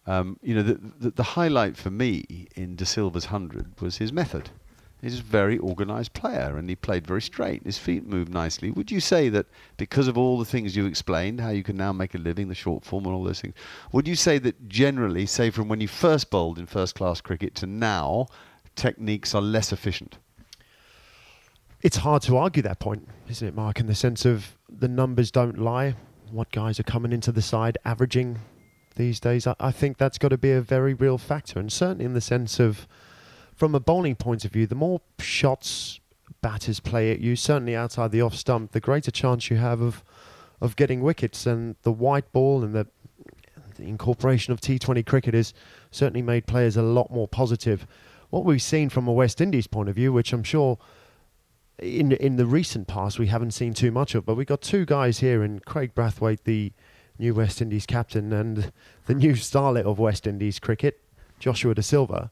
Um, 0.07 0.37
you 0.41 0.53
know, 0.55 0.63
the, 0.63 0.79
the, 0.99 1.09
the 1.11 1.23
highlight 1.23 1.77
for 1.77 1.89
me 1.89 2.47
in 2.55 2.75
Da 2.75 2.85
Silva's 2.85 3.25
hundred 3.25 3.79
was 3.81 3.97
his 3.97 4.13
method. 4.13 4.49
He's 5.01 5.19
a 5.19 5.23
very 5.23 5.59
organised 5.59 6.13
player, 6.13 6.57
and 6.57 6.67
he 6.67 6.75
played 6.75 7.05
very 7.05 7.21
straight. 7.21 7.63
His 7.63 7.77
feet 7.77 8.07
moved 8.07 8.33
nicely. 8.33 8.71
Would 8.71 8.89
you 8.89 8.99
say 8.99 9.29
that 9.29 9.45
because 9.77 10.07
of 10.07 10.17
all 10.17 10.39
the 10.39 10.45
things 10.45 10.75
you 10.75 10.87
explained, 10.87 11.39
how 11.39 11.49
you 11.49 11.63
can 11.63 11.77
now 11.77 11.93
make 11.93 12.15
a 12.15 12.17
living, 12.17 12.47
the 12.47 12.55
short 12.55 12.83
form, 12.83 13.05
and 13.05 13.13
all 13.13 13.23
those 13.23 13.41
things, 13.41 13.53
would 13.91 14.07
you 14.07 14.15
say 14.15 14.39
that 14.39 14.67
generally, 14.67 15.27
say 15.27 15.51
from 15.51 15.67
when 15.67 15.81
you 15.81 15.87
first 15.87 16.31
bowled 16.31 16.57
in 16.57 16.65
first-class 16.65 17.21
cricket 17.21 17.53
to 17.55 17.67
now, 17.67 18.25
techniques 18.75 19.35
are 19.35 19.41
less 19.41 19.71
efficient? 19.71 20.17
It's 21.83 21.97
hard 21.97 22.23
to 22.23 22.37
argue 22.37 22.63
that 22.63 22.79
point, 22.79 23.07
isn't 23.29 23.47
it, 23.47 23.53
Mark? 23.53 23.79
In 23.79 23.85
the 23.85 23.93
sense 23.93 24.25
of 24.25 24.57
the 24.69 24.87
numbers 24.87 25.29
don't 25.29 25.59
lie. 25.59 25.93
What 26.35 26.51
guys 26.51 26.81
are 26.81 26.83
coming 26.83 27.13
into 27.13 27.31
the 27.31 27.41
side 27.41 27.77
averaging 27.85 28.39
these 28.97 29.21
days? 29.21 29.47
I, 29.47 29.55
I 29.57 29.71
think 29.71 29.97
that's 29.97 30.17
got 30.17 30.27
to 30.29 30.37
be 30.37 30.51
a 30.51 30.59
very 30.59 30.93
real 30.93 31.17
factor, 31.17 31.59
and 31.59 31.71
certainly 31.71 32.03
in 32.03 32.13
the 32.13 32.19
sense 32.19 32.59
of 32.59 32.89
from 33.55 33.73
a 33.73 33.79
bowling 33.79 34.15
point 34.15 34.43
of 34.43 34.51
view, 34.51 34.67
the 34.67 34.75
more 34.75 34.99
shots 35.17 36.01
batters 36.41 36.81
play 36.81 37.09
at 37.09 37.21
you, 37.21 37.37
certainly 37.37 37.73
outside 37.73 38.11
the 38.11 38.21
off 38.21 38.35
stump, 38.35 38.73
the 38.73 38.81
greater 38.81 39.11
chance 39.11 39.49
you 39.49 39.55
have 39.55 39.79
of 39.79 40.03
of 40.59 40.75
getting 40.75 40.99
wickets. 40.99 41.45
And 41.45 41.77
the 41.83 41.93
white 41.93 42.29
ball 42.33 42.65
and 42.65 42.75
the, 42.75 42.85
the 43.77 43.83
incorporation 43.83 44.51
of 44.51 44.59
T20 44.59 45.05
cricket 45.05 45.35
has 45.35 45.53
certainly 45.89 46.21
made 46.21 46.47
players 46.47 46.75
a 46.75 46.81
lot 46.81 47.11
more 47.11 47.29
positive. 47.29 47.87
What 48.29 48.43
we've 48.43 48.61
seen 48.61 48.89
from 48.89 49.07
a 49.07 49.13
West 49.13 49.39
Indies 49.39 49.67
point 49.67 49.87
of 49.87 49.95
view, 49.95 50.11
which 50.11 50.33
I'm 50.33 50.43
sure 50.43 50.79
in 51.79 52.11
in 52.13 52.35
the 52.37 52.45
recent 52.45 52.87
past 52.87 53.19
we 53.19 53.27
haven't 53.27 53.51
seen 53.51 53.73
too 53.73 53.91
much 53.91 54.15
of, 54.15 54.25
but 54.25 54.35
we've 54.35 54.47
got 54.47 54.61
two 54.61 54.85
guys 54.85 55.19
here 55.19 55.43
in 55.43 55.59
Kraigg 55.59 55.93
Brathwaite, 55.93 56.43
the 56.43 56.71
new 57.17 57.33
West 57.33 57.61
Indies 57.61 57.85
captain, 57.85 58.33
and 58.33 58.71
the 59.05 59.13
new 59.13 59.33
starlet 59.33 59.83
of 59.83 59.99
West 59.99 60.27
Indies 60.27 60.59
cricket, 60.59 61.01
Joshua 61.39 61.73
Da 61.73 61.81
Silva 61.81 62.31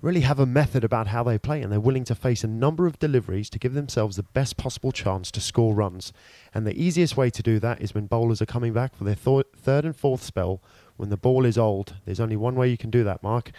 really 0.00 0.20
have 0.20 0.38
a 0.38 0.46
method 0.46 0.84
about 0.84 1.08
how 1.08 1.22
they 1.22 1.38
play 1.38 1.62
and 1.62 1.72
they're 1.72 1.80
willing 1.80 2.04
to 2.04 2.14
face 2.14 2.44
a 2.44 2.48
number 2.48 2.86
of 2.86 2.98
deliveries 2.98 3.50
to 3.50 3.58
give 3.58 3.74
themselves 3.74 4.16
the 4.16 4.22
best 4.22 4.56
possible 4.56 4.92
chance 4.92 5.30
to 5.30 5.40
score 5.40 5.74
runs. 5.74 6.12
And 6.54 6.66
the 6.66 6.80
easiest 6.80 7.16
way 7.16 7.30
to 7.30 7.42
do 7.42 7.58
that 7.60 7.80
is 7.80 7.94
when 7.94 8.06
bowlers 8.06 8.40
are 8.40 8.46
coming 8.46 8.72
back 8.72 8.94
for 8.94 9.04
their 9.04 9.14
th- 9.14 9.46
third 9.56 9.84
and 9.84 9.96
fourth 9.96 10.22
spell 10.22 10.62
when 10.96 11.10
the 11.10 11.16
ball 11.16 11.44
is 11.44 11.58
old. 11.58 11.94
There's 12.04 12.20
only 12.20 12.36
one 12.36 12.54
way 12.54 12.68
you 12.68 12.78
can 12.78 12.90
do 12.90 13.04
that, 13.04 13.22
Mark, 13.22 13.50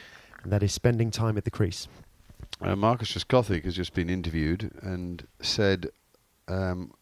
and 0.44 0.51
that 0.51 0.63
is 0.63 0.74
spending 0.74 1.12
time 1.12 1.38
at 1.38 1.44
the 1.44 1.51
crease. 1.51 1.88
Uh, 2.61 2.75
Marcus 2.75 3.13
Trescothick 3.13 3.63
has 3.63 3.75
just 3.75 3.93
been 3.93 4.09
interviewed 4.09 4.71
and 4.81 5.25
said 5.41 5.89
um, 6.47 6.93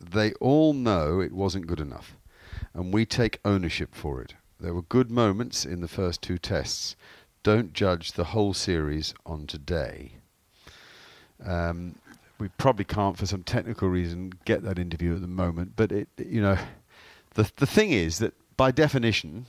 they 0.00 0.32
all 0.34 0.72
know 0.72 1.20
it 1.20 1.32
wasn't 1.32 1.66
good 1.66 1.80
enough, 1.80 2.16
and 2.72 2.94
we 2.94 3.04
take 3.04 3.40
ownership 3.44 3.94
for 3.94 4.20
it. 4.20 4.34
There 4.60 4.74
were 4.74 4.82
good 4.82 5.10
moments 5.10 5.64
in 5.64 5.80
the 5.80 5.88
first 5.88 6.22
two 6.22 6.38
tests 6.38 6.96
don't 7.46 7.72
judge 7.72 8.14
the 8.14 8.24
whole 8.24 8.52
series 8.52 9.14
on 9.24 9.46
today. 9.46 10.10
Um, 11.44 11.94
we 12.40 12.48
probably 12.58 12.84
can't, 12.84 13.16
for 13.16 13.24
some 13.24 13.44
technical 13.44 13.88
reason, 13.88 14.32
get 14.44 14.64
that 14.64 14.80
interview 14.80 15.14
at 15.14 15.20
the 15.20 15.28
moment. 15.28 15.74
But 15.76 15.92
it, 15.92 16.08
you 16.18 16.42
know, 16.42 16.58
the 17.34 17.48
the 17.54 17.66
thing 17.66 17.92
is 17.92 18.18
that 18.18 18.34
by 18.56 18.72
definition, 18.72 19.46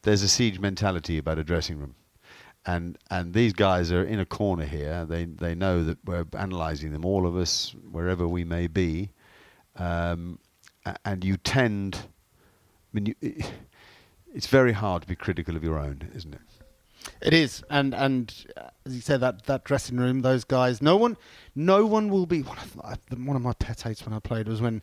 there's 0.00 0.22
a 0.22 0.28
siege 0.28 0.58
mentality 0.58 1.18
about 1.18 1.38
a 1.38 1.44
dressing 1.44 1.78
room, 1.78 1.94
and 2.66 2.98
and 3.10 3.32
these 3.32 3.52
guys 3.52 3.92
are 3.92 4.02
in 4.02 4.18
a 4.18 4.26
corner 4.26 4.64
here. 4.64 5.06
They 5.06 5.24
they 5.24 5.54
know 5.54 5.84
that 5.84 5.98
we're 6.04 6.26
analysing 6.32 6.92
them, 6.92 7.04
all 7.04 7.26
of 7.26 7.36
us, 7.36 7.74
wherever 7.90 8.26
we 8.26 8.44
may 8.44 8.66
be, 8.66 9.10
um, 9.76 10.38
and 11.04 11.24
you 11.24 11.36
tend. 11.36 11.96
I 11.96 13.00
mean, 13.00 13.14
you, 13.20 13.34
it's 14.34 14.48
very 14.48 14.72
hard 14.72 15.02
to 15.02 15.08
be 15.08 15.14
critical 15.14 15.56
of 15.56 15.62
your 15.62 15.78
own, 15.78 16.10
isn't 16.14 16.34
it? 16.34 16.40
It 17.22 17.32
is, 17.32 17.62
and 17.70 17.94
and 17.94 18.34
uh, 18.56 18.68
as 18.84 18.94
you 18.94 19.00
say, 19.00 19.16
that 19.16 19.44
that 19.44 19.64
dressing 19.64 19.96
room, 19.96 20.22
those 20.22 20.44
guys, 20.44 20.82
no 20.82 20.96
one, 20.96 21.16
no 21.54 21.86
one 21.86 22.08
will 22.08 22.26
be. 22.26 22.42
One 22.42 22.58
of, 22.58 22.76
one 23.26 23.36
of 23.36 23.42
my 23.42 23.52
pet 23.52 23.82
hates 23.82 24.04
when 24.04 24.12
I 24.12 24.18
played 24.18 24.48
was 24.48 24.60
when 24.60 24.82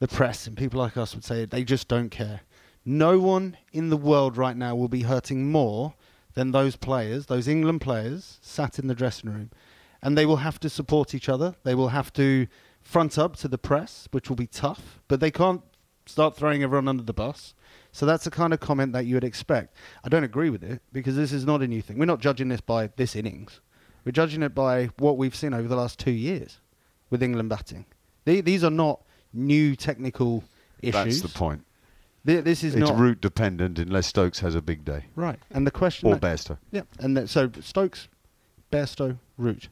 the 0.00 0.08
press 0.08 0.46
and 0.46 0.56
people 0.56 0.80
like 0.80 0.96
us 0.96 1.14
would 1.14 1.24
say 1.24 1.46
they 1.46 1.64
just 1.64 1.88
don't 1.88 2.10
care. 2.10 2.42
No 2.84 3.18
one 3.18 3.56
in 3.72 3.88
the 3.88 3.96
world 3.96 4.36
right 4.36 4.56
now 4.56 4.74
will 4.74 4.88
be 4.88 5.02
hurting 5.02 5.50
more 5.50 5.94
than 6.34 6.50
those 6.52 6.76
players, 6.76 7.26
those 7.26 7.48
England 7.48 7.80
players, 7.80 8.38
sat 8.42 8.78
in 8.78 8.86
the 8.86 8.94
dressing 8.94 9.30
room, 9.30 9.50
and 10.02 10.16
they 10.16 10.26
will 10.26 10.36
have 10.38 10.58
to 10.60 10.68
support 10.70 11.14
each 11.14 11.28
other. 11.28 11.54
They 11.64 11.74
will 11.74 11.88
have 11.88 12.12
to 12.14 12.46
front 12.80 13.18
up 13.18 13.36
to 13.36 13.48
the 13.48 13.58
press, 13.58 14.08
which 14.10 14.28
will 14.28 14.36
be 14.36 14.46
tough, 14.46 15.00
but 15.08 15.20
they 15.20 15.30
can't 15.30 15.62
start 16.06 16.34
throwing 16.36 16.62
everyone 16.62 16.88
under 16.88 17.02
the 17.04 17.12
bus. 17.12 17.54
So 17.92 18.06
that's 18.06 18.24
the 18.24 18.30
kind 18.30 18.52
of 18.52 18.60
comment 18.60 18.92
that 18.94 19.06
you 19.06 19.14
would 19.14 19.24
expect. 19.24 19.76
I 20.02 20.08
don't 20.08 20.24
agree 20.24 20.50
with 20.50 20.64
it 20.64 20.80
because 20.92 21.14
this 21.14 21.32
is 21.32 21.44
not 21.44 21.62
a 21.62 21.68
new 21.68 21.82
thing. 21.82 21.98
We're 21.98 22.06
not 22.06 22.20
judging 22.20 22.48
this 22.48 22.60
by 22.60 22.88
this 22.96 23.14
innings. 23.14 23.60
We're 24.04 24.12
judging 24.12 24.42
it 24.42 24.54
by 24.54 24.86
what 24.98 25.16
we've 25.16 25.36
seen 25.36 25.54
over 25.54 25.68
the 25.68 25.76
last 25.76 25.98
two 25.98 26.10
years 26.10 26.58
with 27.10 27.22
England 27.22 27.50
batting. 27.50 27.84
The- 28.24 28.40
these 28.40 28.64
are 28.64 28.70
not 28.70 29.02
new 29.32 29.76
technical 29.76 30.42
issues. 30.80 31.20
That's 31.20 31.32
the 31.32 31.38
point. 31.38 31.64
Th- 32.26 32.44
This 32.44 32.62
is 32.64 32.74
it's 32.74 32.88
not 32.88 32.98
Root 32.98 33.20
dependent 33.20 33.78
unless 33.78 34.06
Stokes 34.06 34.40
has 34.40 34.54
a 34.54 34.62
big 34.62 34.84
day. 34.84 35.06
Right. 35.16 35.38
And 35.50 35.66
the 35.66 35.70
question 35.70 36.08
Or 36.08 36.14
that- 36.16 36.22
Bairstow. 36.22 36.58
Yeah. 36.70 36.82
And 36.98 37.16
that, 37.16 37.28
so 37.28 37.50
Stokes, 37.60 38.08
Bairstow, 38.70 39.18
Root. 39.36 39.68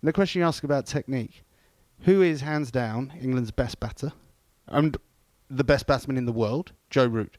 And 0.00 0.08
the 0.08 0.12
question 0.12 0.40
you 0.40 0.46
ask 0.46 0.64
about 0.64 0.86
technique, 0.86 1.44
who 2.00 2.22
is 2.22 2.40
hands 2.40 2.70
down 2.70 3.12
England's 3.20 3.52
best 3.52 3.78
batter 3.78 4.12
and 4.66 4.96
the 5.48 5.64
best 5.64 5.86
batsman 5.86 6.16
in 6.16 6.24
the 6.26 6.32
world? 6.32 6.72
Joe 6.90 7.06
Root. 7.06 7.38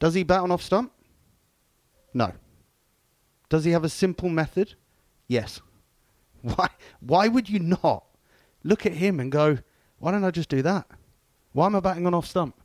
Does 0.00 0.14
he 0.14 0.22
bat 0.24 0.40
on 0.40 0.50
off 0.50 0.62
stump? 0.62 0.92
No. 2.12 2.32
Does 3.48 3.64
he 3.64 3.70
have 3.72 3.84
a 3.84 3.88
simple 3.88 4.28
method? 4.28 4.74
Yes. 5.28 5.60
Why 6.42 6.68
why 7.00 7.28
would 7.28 7.48
you 7.50 7.58
not 7.60 8.04
look 8.64 8.86
at 8.86 8.94
him 8.94 9.20
and 9.20 9.30
go, 9.30 9.58
why 9.98 10.10
don't 10.10 10.24
I 10.24 10.30
just 10.30 10.48
do 10.48 10.62
that? 10.62 10.86
Why 11.52 11.66
am 11.66 11.76
I 11.76 11.80
batting 11.80 12.06
on 12.06 12.14
off 12.14 12.26
stump? 12.26 12.59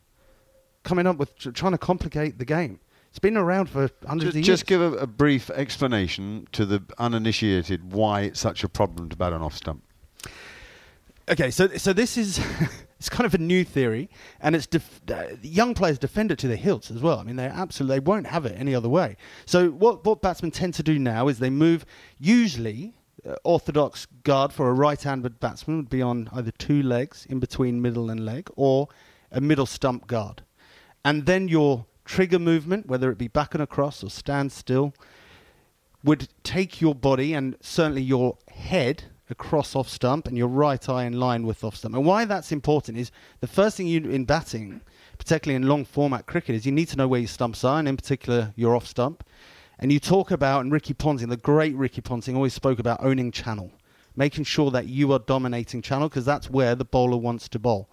Coming 0.86 1.06
up 1.06 1.16
with 1.16 1.36
tr- 1.36 1.50
trying 1.50 1.72
to 1.72 1.78
complicate 1.78 2.38
the 2.38 2.44
game. 2.44 2.78
It's 3.10 3.18
been 3.18 3.36
around 3.36 3.68
for 3.68 3.90
hundreds 4.06 4.34
Just, 4.34 4.36
of 4.36 4.36
years. 4.36 4.46
just 4.46 4.66
give 4.66 4.80
a, 4.80 4.92
a 4.98 5.06
brief 5.06 5.50
explanation 5.50 6.46
to 6.52 6.64
the 6.64 6.82
uninitiated 6.98 7.92
why 7.92 8.20
it's 8.20 8.38
such 8.38 8.62
a 8.62 8.68
problem 8.68 9.08
to 9.08 9.16
bat 9.16 9.32
on 9.32 9.42
off 9.42 9.56
stump. 9.56 9.82
Okay, 11.28 11.50
so 11.50 11.66
so 11.76 11.92
this 11.92 12.16
is 12.16 12.38
it's 13.00 13.08
kind 13.08 13.26
of 13.26 13.34
a 13.34 13.38
new 13.38 13.64
theory, 13.64 14.08
and 14.40 14.54
it's 14.54 14.66
def- 14.68 15.00
uh, 15.10 15.24
young 15.42 15.74
players 15.74 15.98
defend 15.98 16.30
it 16.30 16.38
to 16.38 16.46
the 16.46 16.56
hilts 16.56 16.88
as 16.90 17.02
well. 17.02 17.18
I 17.18 17.24
mean, 17.24 17.34
they 17.34 17.46
absolutely 17.46 17.96
they 17.96 18.00
won't 18.00 18.28
have 18.28 18.46
it 18.46 18.54
any 18.56 18.74
other 18.74 18.88
way. 18.88 19.16
So 19.44 19.70
what 19.70 20.04
what 20.04 20.22
batsmen 20.22 20.52
tend 20.52 20.74
to 20.74 20.84
do 20.84 20.98
now 21.00 21.26
is 21.26 21.40
they 21.40 21.50
move. 21.50 21.84
Usually, 22.18 22.94
uh, 23.28 23.34
orthodox 23.42 24.06
guard 24.22 24.52
for 24.52 24.68
a 24.68 24.72
right-handed 24.72 25.40
batsman 25.40 25.78
would 25.78 25.90
be 25.90 26.00
on 26.02 26.28
either 26.32 26.52
two 26.52 26.80
legs 26.80 27.26
in 27.28 27.40
between 27.40 27.82
middle 27.82 28.08
and 28.08 28.24
leg, 28.24 28.48
or 28.54 28.86
a 29.32 29.40
middle 29.40 29.66
stump 29.66 30.06
guard, 30.06 30.42
and 31.06 31.24
then 31.24 31.46
your 31.46 31.86
trigger 32.04 32.40
movement, 32.40 32.86
whether 32.86 33.12
it 33.12 33.16
be 33.16 33.28
back 33.28 33.54
and 33.54 33.62
across 33.62 34.02
or 34.02 34.10
stand 34.10 34.50
still, 34.50 34.92
would 36.02 36.28
take 36.42 36.80
your 36.80 36.96
body 36.96 37.32
and 37.32 37.56
certainly 37.60 38.02
your 38.02 38.36
head 38.50 39.04
across 39.30 39.76
off 39.76 39.88
stump 39.88 40.26
and 40.26 40.36
your 40.36 40.48
right 40.48 40.88
eye 40.88 41.04
in 41.04 41.12
line 41.12 41.46
with 41.46 41.62
off 41.62 41.76
stump. 41.76 41.94
And 41.94 42.04
why 42.04 42.24
that's 42.24 42.50
important 42.50 42.98
is 42.98 43.12
the 43.38 43.46
first 43.46 43.76
thing 43.76 43.86
you 43.86 44.00
in 44.00 44.24
batting, 44.24 44.80
particularly 45.16 45.54
in 45.54 45.68
long 45.68 45.84
format 45.84 46.26
cricket, 46.26 46.56
is 46.56 46.66
you 46.66 46.72
need 46.72 46.88
to 46.88 46.96
know 46.96 47.06
where 47.06 47.20
your 47.20 47.28
stumps 47.28 47.62
are, 47.62 47.78
and 47.78 47.86
in 47.86 47.96
particular 47.96 48.52
your 48.56 48.74
off 48.74 48.88
stump. 48.88 49.22
And 49.78 49.92
you 49.92 50.00
talk 50.00 50.32
about, 50.32 50.62
and 50.62 50.72
Ricky 50.72 50.92
Ponting, 50.92 51.28
the 51.28 51.36
great 51.36 51.76
Ricky 51.76 52.00
Ponting, 52.00 52.34
always 52.34 52.52
spoke 52.52 52.80
about 52.80 52.98
owning 53.00 53.30
channel, 53.30 53.70
making 54.16 54.42
sure 54.42 54.72
that 54.72 54.88
you 54.88 55.12
are 55.12 55.20
dominating 55.20 55.82
channel 55.82 56.08
because 56.08 56.24
that's 56.24 56.50
where 56.50 56.74
the 56.74 56.84
bowler 56.84 57.16
wants 57.16 57.48
to 57.50 57.60
bowl. 57.60 57.88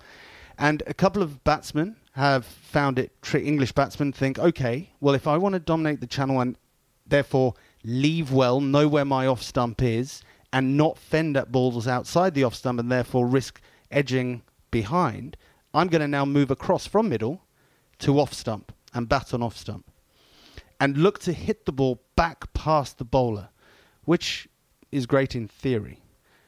And 0.57 0.81
a 0.87 0.95
couple 0.95 1.21
of 1.21 1.43
batsmen 1.43 1.97
have 2.13 2.45
found 2.45 2.99
it, 2.99 3.11
tri- 3.21 3.41
English 3.41 3.71
batsmen 3.71 4.11
think, 4.11 4.39
okay, 4.39 4.89
well, 4.99 5.15
if 5.15 5.27
I 5.27 5.37
want 5.37 5.53
to 5.53 5.59
dominate 5.59 5.99
the 5.99 6.07
channel 6.07 6.39
and 6.39 6.57
therefore 7.05 7.55
leave 7.83 8.31
well, 8.31 8.61
know 8.61 8.87
where 8.87 9.05
my 9.05 9.27
off 9.27 9.41
stump 9.41 9.81
is, 9.81 10.23
and 10.51 10.77
not 10.77 10.97
fend 10.97 11.35
at 11.35 11.51
balls 11.51 11.87
outside 11.87 12.35
the 12.35 12.43
off 12.43 12.53
stump 12.53 12.79
and 12.79 12.91
therefore 12.91 13.25
risk 13.27 13.59
edging 13.91 14.43
behind, 14.69 15.35
I'm 15.73 15.87
going 15.87 16.01
to 16.01 16.07
now 16.07 16.25
move 16.25 16.51
across 16.51 16.85
from 16.85 17.09
middle 17.09 17.41
to 17.99 18.19
off 18.19 18.33
stump 18.33 18.71
and 18.93 19.09
bat 19.09 19.33
on 19.33 19.41
off 19.41 19.57
stump 19.57 19.89
and 20.79 20.97
look 20.97 21.17
to 21.19 21.33
hit 21.33 21.65
the 21.65 21.71
ball 21.71 22.01
back 22.15 22.53
past 22.53 22.99
the 22.99 23.05
bowler, 23.05 23.49
which 24.03 24.47
is 24.91 25.07
great 25.07 25.35
in 25.35 25.47
theory. 25.47 26.01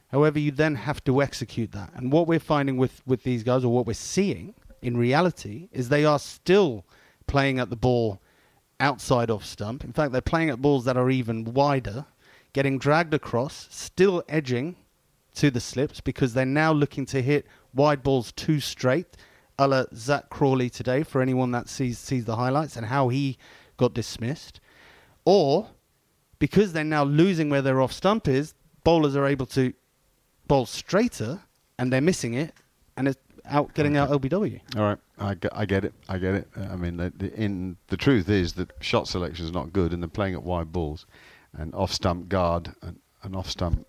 However, 0.10 0.38
you 0.38 0.52
then 0.52 0.76
have 0.76 1.04
to 1.06 1.22
execute 1.22 1.72
that. 1.72 1.92
And 1.96 2.12
what 2.12 2.28
we're 2.28 2.40
finding 2.40 2.78
with, 2.78 3.02
with 3.08 3.24
these 3.24 3.44
guys, 3.44 3.64
or 3.64 3.74
what 3.74 3.88
we're 3.88 3.94
seeing 3.94 4.54
in 4.86 4.96
reality, 4.98 5.68
is 5.72 5.90
they 5.90 6.06
are 6.06 6.20
still 6.20 6.86
playing 7.26 7.58
at 7.60 7.70
the 7.70 7.76
ball 7.76 8.22
outside 8.80 9.32
off 9.32 9.44
stump. 9.44 9.84
In 9.84 9.92
fact, 9.92 10.12
they're 10.12 10.22
playing 10.22 10.50
at 10.50 10.62
balls 10.62 10.86
that 10.86 10.96
are 10.96 11.10
even 11.10 11.44
wider, 11.44 12.06
getting 12.54 12.78
dragged 12.78 13.14
across, 13.14 13.68
still 13.72 14.24
edging 14.30 14.76
to 15.36 15.50
the 15.50 15.60
slips 15.60 16.02
because 16.02 16.34
they're 16.34 16.46
now 16.46 16.72
looking 16.72 17.06
to 17.08 17.22
hit 17.22 17.48
wide 17.74 18.04
balls 18.04 18.32
too 18.34 18.60
straight, 18.60 19.18
a 19.58 19.68
la 19.68 19.86
Zak 19.96 20.30
Crawley 20.30 20.70
today, 20.70 21.02
for 21.02 21.20
anyone 21.20 21.52
that 21.52 21.68
sees, 21.68 21.98
sees 21.98 22.26
the 22.26 22.36
highlights 22.36 22.76
and 22.76 22.86
how 22.86 23.10
he 23.10 23.38
got 23.78 23.94
dismissed. 23.94 24.60
Or 25.26 25.70
because 26.38 26.74
they're 26.74 26.84
now 26.84 27.04
losing 27.04 27.50
where 27.50 27.64
their 27.64 27.82
off 27.82 27.92
stump 27.92 28.28
is, 28.28 28.54
bowlers 28.84 29.16
are 29.16 29.26
able 29.26 29.48
to 29.48 29.74
bowl 30.48 30.68
straighter 30.68 31.42
and 31.80 31.92
they're 31.92 32.02
missing 32.02 32.36
it 32.36 32.54
and 32.98 33.08
it's 33.08 33.20
out 33.50 33.74
getting 33.74 33.98
out 33.98 34.10
LBW. 34.10 34.60
All 34.76 34.84
right, 34.84 34.98
I 35.18 35.36
get, 35.36 35.56
I 35.56 35.66
get 35.66 35.86
it. 35.86 35.94
I 36.10 36.18
get 36.18 36.36
it. 36.36 36.48
I 36.58 36.76
mean, 36.76 36.98
the, 36.98 37.14
the, 37.16 37.34
in 37.34 37.78
the 37.88 37.98
truth 37.98 38.30
is 38.30 38.54
that 38.54 38.72
shot 38.80 39.08
selection 39.08 39.46
is 39.46 39.52
not 39.52 39.74
good, 39.74 39.94
and 39.94 40.02
they're 40.02 40.08
playing 40.08 40.34
at 40.34 40.44
wide 40.44 40.72
balls, 40.72 41.06
and 41.58 41.74
off 41.74 41.92
stump 41.92 42.30
guard 42.30 42.74
and 42.82 43.00
an 43.24 43.36
off 43.36 43.50
stump 43.50 43.86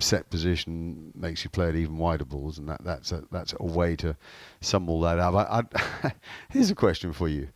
set 0.00 0.30
position 0.30 1.12
makes 1.14 1.44
you 1.44 1.50
play 1.50 1.68
at 1.68 1.76
even 1.76 1.98
wider 1.98 2.24
balls, 2.24 2.58
and 2.58 2.68
that, 2.68 2.82
that's 2.84 3.12
a 3.12 3.24
that's 3.30 3.54
a 3.58 3.64
way 3.64 3.96
to 3.96 4.16
sum 4.60 4.88
all 4.88 5.00
that 5.00 5.18
up. 5.18 5.34
I, 5.34 5.62
I, 6.06 6.12
here's 6.50 6.70
a 6.70 6.74
question 6.74 7.12
for 7.12 7.28
you: 7.28 7.48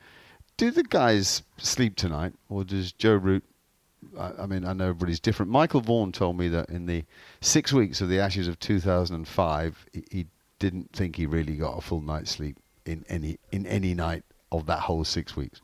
Do 0.57 0.71
the 0.71 0.83
guys 0.83 1.43
sleep 1.57 1.97
tonight, 1.97 2.33
or 2.49 2.65
does 2.65 2.93
Joe 2.93 3.15
Root? 3.15 3.45
I, 4.19 4.33
I 4.41 4.47
mean, 4.47 4.65
I 4.65 4.73
know 4.73 4.89
everybody's 4.89 5.21
different. 5.21 5.53
Michael 5.53 5.81
Vaughan 5.81 6.13
told 6.13 6.37
me 6.37 6.49
that 6.49 6.69
in 6.69 6.87
the 6.87 7.05
six 7.41 7.73
weeks 7.73 8.01
of 8.01 8.09
the 8.09 8.19
Ashes 8.19 8.49
of 8.49 8.59
2005, 8.59 9.87
he, 9.93 10.05
he 10.11 10.27
didn't 10.63 10.93
think 10.93 11.17
he 11.17 11.27
really 11.27 11.57
got 11.57 11.77
a 11.77 11.81
full 11.81 12.01
night's 12.01 12.31
sleep 12.31 12.57
in 12.87 13.05
any 13.09 13.37
in 13.51 13.67
any 13.67 13.95
night 13.95 14.23
of 14.53 14.67
that 14.67 14.79
whole 14.79 15.03
six 15.03 15.37
weeks. 15.37 15.61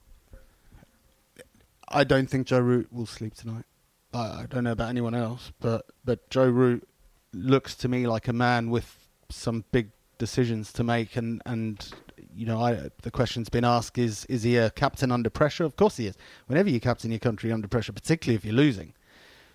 I 1.88 2.02
don't 2.02 2.28
think 2.28 2.48
Joe 2.48 2.58
Root 2.58 2.92
will 2.92 3.06
sleep 3.06 3.34
tonight. 3.34 3.64
I, 4.12 4.42
I 4.42 4.46
don't 4.50 4.64
know 4.64 4.72
about 4.72 4.88
anyone 4.88 5.14
else, 5.14 5.52
but 5.60 5.86
but 6.04 6.28
Joe 6.30 6.48
Root 6.48 6.88
looks 7.32 7.76
to 7.76 7.88
me 7.88 8.08
like 8.08 8.26
a 8.26 8.32
man 8.32 8.70
with 8.70 8.96
some 9.28 9.64
big 9.70 9.90
decisions 10.18 10.72
to 10.72 10.82
make, 10.82 11.14
and 11.14 11.40
and 11.46 11.88
you 12.34 12.44
know, 12.44 12.60
I, 12.60 12.90
the 13.02 13.12
question's 13.12 13.48
been 13.48 13.64
asked: 13.64 13.98
is 13.98 14.24
is 14.24 14.42
he 14.42 14.56
a 14.56 14.70
captain 14.70 15.12
under 15.12 15.30
pressure? 15.30 15.62
Of 15.62 15.76
course 15.76 15.98
he 15.98 16.08
is. 16.08 16.16
Whenever 16.48 16.70
you 16.70 16.80
captain 16.80 17.12
your 17.12 17.20
country 17.20 17.52
under 17.52 17.68
pressure, 17.68 17.92
particularly 17.92 18.34
if 18.34 18.44
you're 18.44 18.52
losing. 18.52 18.94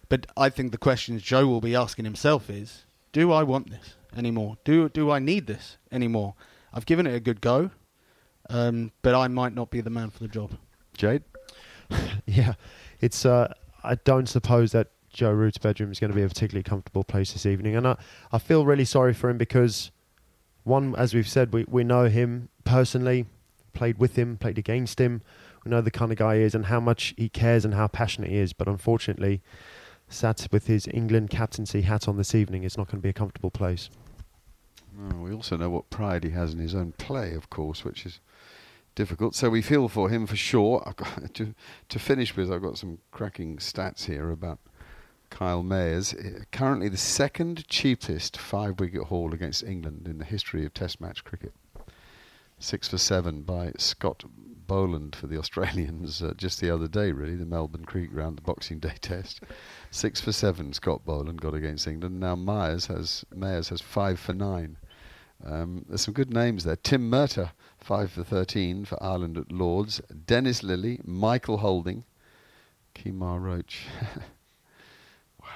But 0.08 0.26
I 0.38 0.48
think 0.48 0.72
the 0.72 0.78
questions 0.78 1.22
Joe 1.22 1.48
will 1.48 1.60
be 1.60 1.76
asking 1.76 2.06
himself 2.06 2.50
is: 2.50 2.86
Do 3.12 3.34
I 3.34 3.44
want 3.44 3.72
this 3.72 3.96
anymore? 4.18 4.58
Do 4.64 4.90
do 4.90 5.12
I 5.12 5.20
need 5.20 5.48
this 5.48 5.78
anymore? 5.92 6.36
I've 6.74 6.86
given 6.86 7.06
it 7.06 7.14
a 7.14 7.20
good 7.20 7.42
go, 7.42 7.72
um, 8.50 8.92
but 9.02 9.16
I 9.16 9.28
might 9.28 9.54
not 9.54 9.70
be 9.70 9.82
the 9.82 9.90
man 9.90 10.10
for 10.10 10.20
the 10.20 10.28
job. 10.28 10.58
Jade. 10.96 11.24
yeah, 12.26 12.54
it's. 13.00 13.26
Uh, 13.26 13.54
I 13.84 13.96
don't 13.96 14.28
suppose 14.28 14.72
that 14.72 14.88
Joe 15.12 15.32
Root's 15.32 15.58
bedroom 15.58 15.92
is 15.92 16.00
going 16.00 16.12
to 16.12 16.16
be 16.16 16.24
a 16.24 16.28
particularly 16.28 16.64
comfortable 16.64 17.04
place 17.04 17.34
this 17.34 17.46
evening, 17.46 17.76
and 17.76 17.88
I, 17.88 17.98
I 18.32 18.38
feel 18.40 18.66
really 18.66 18.86
sorry 18.86 19.14
for 19.14 19.30
him 19.30 19.38
because, 19.38 19.92
one, 20.64 20.96
as 20.96 21.14
we've 21.14 21.28
said, 21.28 21.54
we 21.54 21.66
we 21.68 21.84
know 21.84 22.06
him 22.06 22.50
personally, 22.64 23.26
played 23.74 23.98
with 23.98 24.16
him, 24.16 24.38
played 24.38 24.58
against 24.58 25.00
him. 25.00 25.22
We 25.64 25.70
know 25.72 25.82
the 25.82 25.92
kind 25.92 26.12
of 26.12 26.18
guy 26.18 26.38
he 26.38 26.44
is 26.44 26.56
and 26.56 26.66
how 26.66 26.80
much 26.80 27.14
he 27.18 27.30
cares 27.30 27.64
and 27.66 27.74
how 27.74 27.88
passionate 27.88 28.30
he 28.30 28.38
is. 28.38 28.54
But 28.54 28.68
unfortunately, 28.68 29.42
sat 30.10 30.48
with 30.52 30.68
his 30.68 30.88
England 30.94 31.30
captaincy 31.30 31.82
hat 31.82 32.08
on 32.08 32.18
this 32.18 32.36
evening, 32.36 32.64
it's 32.64 32.78
not 32.78 32.88
going 32.88 33.00
to 33.00 33.04
be 33.04 33.10
a 33.10 33.14
comfortable 33.14 33.52
place. 33.52 33.90
Oh, 35.00 35.22
we 35.22 35.34
also 35.34 35.58
know 35.58 35.70
what 35.70 35.90
pride 35.90 36.24
he 36.24 36.32
has 36.32 36.54
in 36.54 36.60
his 36.60 36.76
own 36.76 36.94
play, 36.94 37.34
of 37.34 37.50
course, 37.50 37.84
which 37.84 38.06
is 38.06 38.20
difficult. 38.96 39.36
So 39.36 39.50
we 39.50 39.62
feel 39.62 39.88
for 39.88 40.10
him 40.10 40.28
for 40.28 40.36
sure. 40.36 40.94
To 41.34 41.56
to 41.90 42.00
finish 42.00 42.36
with. 42.36 42.52
I've 42.52 42.62
got 42.62 42.78
some 42.78 43.00
cracking 43.12 43.58
stats 43.58 44.06
here 44.06 44.30
about 44.30 44.60
Kyle 45.30 45.64
Mayers. 45.64 46.14
Uh, 46.14 46.44
Currently, 46.52 46.90
the 46.90 46.98
second 46.98 47.68
cheapest 47.68 48.38
five-wicket 48.38 49.06
haul 49.06 49.34
against 49.34 49.64
England 49.64 50.08
in 50.08 50.20
the 50.20 50.26
history 50.26 50.66
of 50.66 50.74
Test 50.74 51.02
match 51.02 51.24
cricket. 51.24 51.54
Six 52.60 52.88
for 52.88 53.00
seven 53.00 53.42
by 53.42 53.74
Scott 53.78 54.24
Boland 54.68 55.16
for 55.16 55.28
the 55.28 55.38
Australians 55.44 56.22
uh, 56.22 56.34
just 56.38 56.62
the 56.62 56.70
other 56.70 56.88
day, 56.88 57.12
really, 57.12 57.36
the 57.36 57.46
Melbourne 57.46 57.86
Cricket 57.86 58.14
Ground, 58.14 58.38
the 58.38 58.42
Boxing 58.42 58.80
Day 58.80 58.96
Test. 59.02 59.42
Six 59.92 60.22
for 60.22 60.32
seven, 60.32 60.72
Scott 60.74 61.04
Boland 61.04 61.42
got 61.42 61.54
against 61.54 61.88
England. 61.88 62.20
Now 62.20 62.36
Myers 62.36 62.88
has 62.88 63.26
Mayers 63.36 63.70
has 63.70 63.82
five 63.82 64.20
for 64.20 64.34
nine. 64.34 64.78
Um, 65.46 65.86
there's 65.88 66.02
some 66.02 66.14
good 66.14 66.34
names 66.34 66.64
there. 66.64 66.76
Tim 66.76 67.10
Murtagh, 67.10 67.52
5 67.80 68.12
for 68.12 68.24
13 68.24 68.86
for 68.86 69.02
Ireland 69.04 69.38
at 69.38 69.52
Lords. 69.52 70.02
Dennis 70.26 70.62
Lillee, 70.62 71.06
Michael 71.06 71.58
Holding, 71.58 72.06
Kemar 72.96 73.42
Roach. 73.42 73.86
wow, 75.42 75.48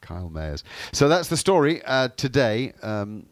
Kyle 0.00 0.30
Mayers. 0.30 0.62
So 0.92 1.08
that's 1.08 1.28
the 1.28 1.36
story 1.36 1.82
uh, 1.84 2.08
today. 2.16 2.72
Um, 2.82 3.26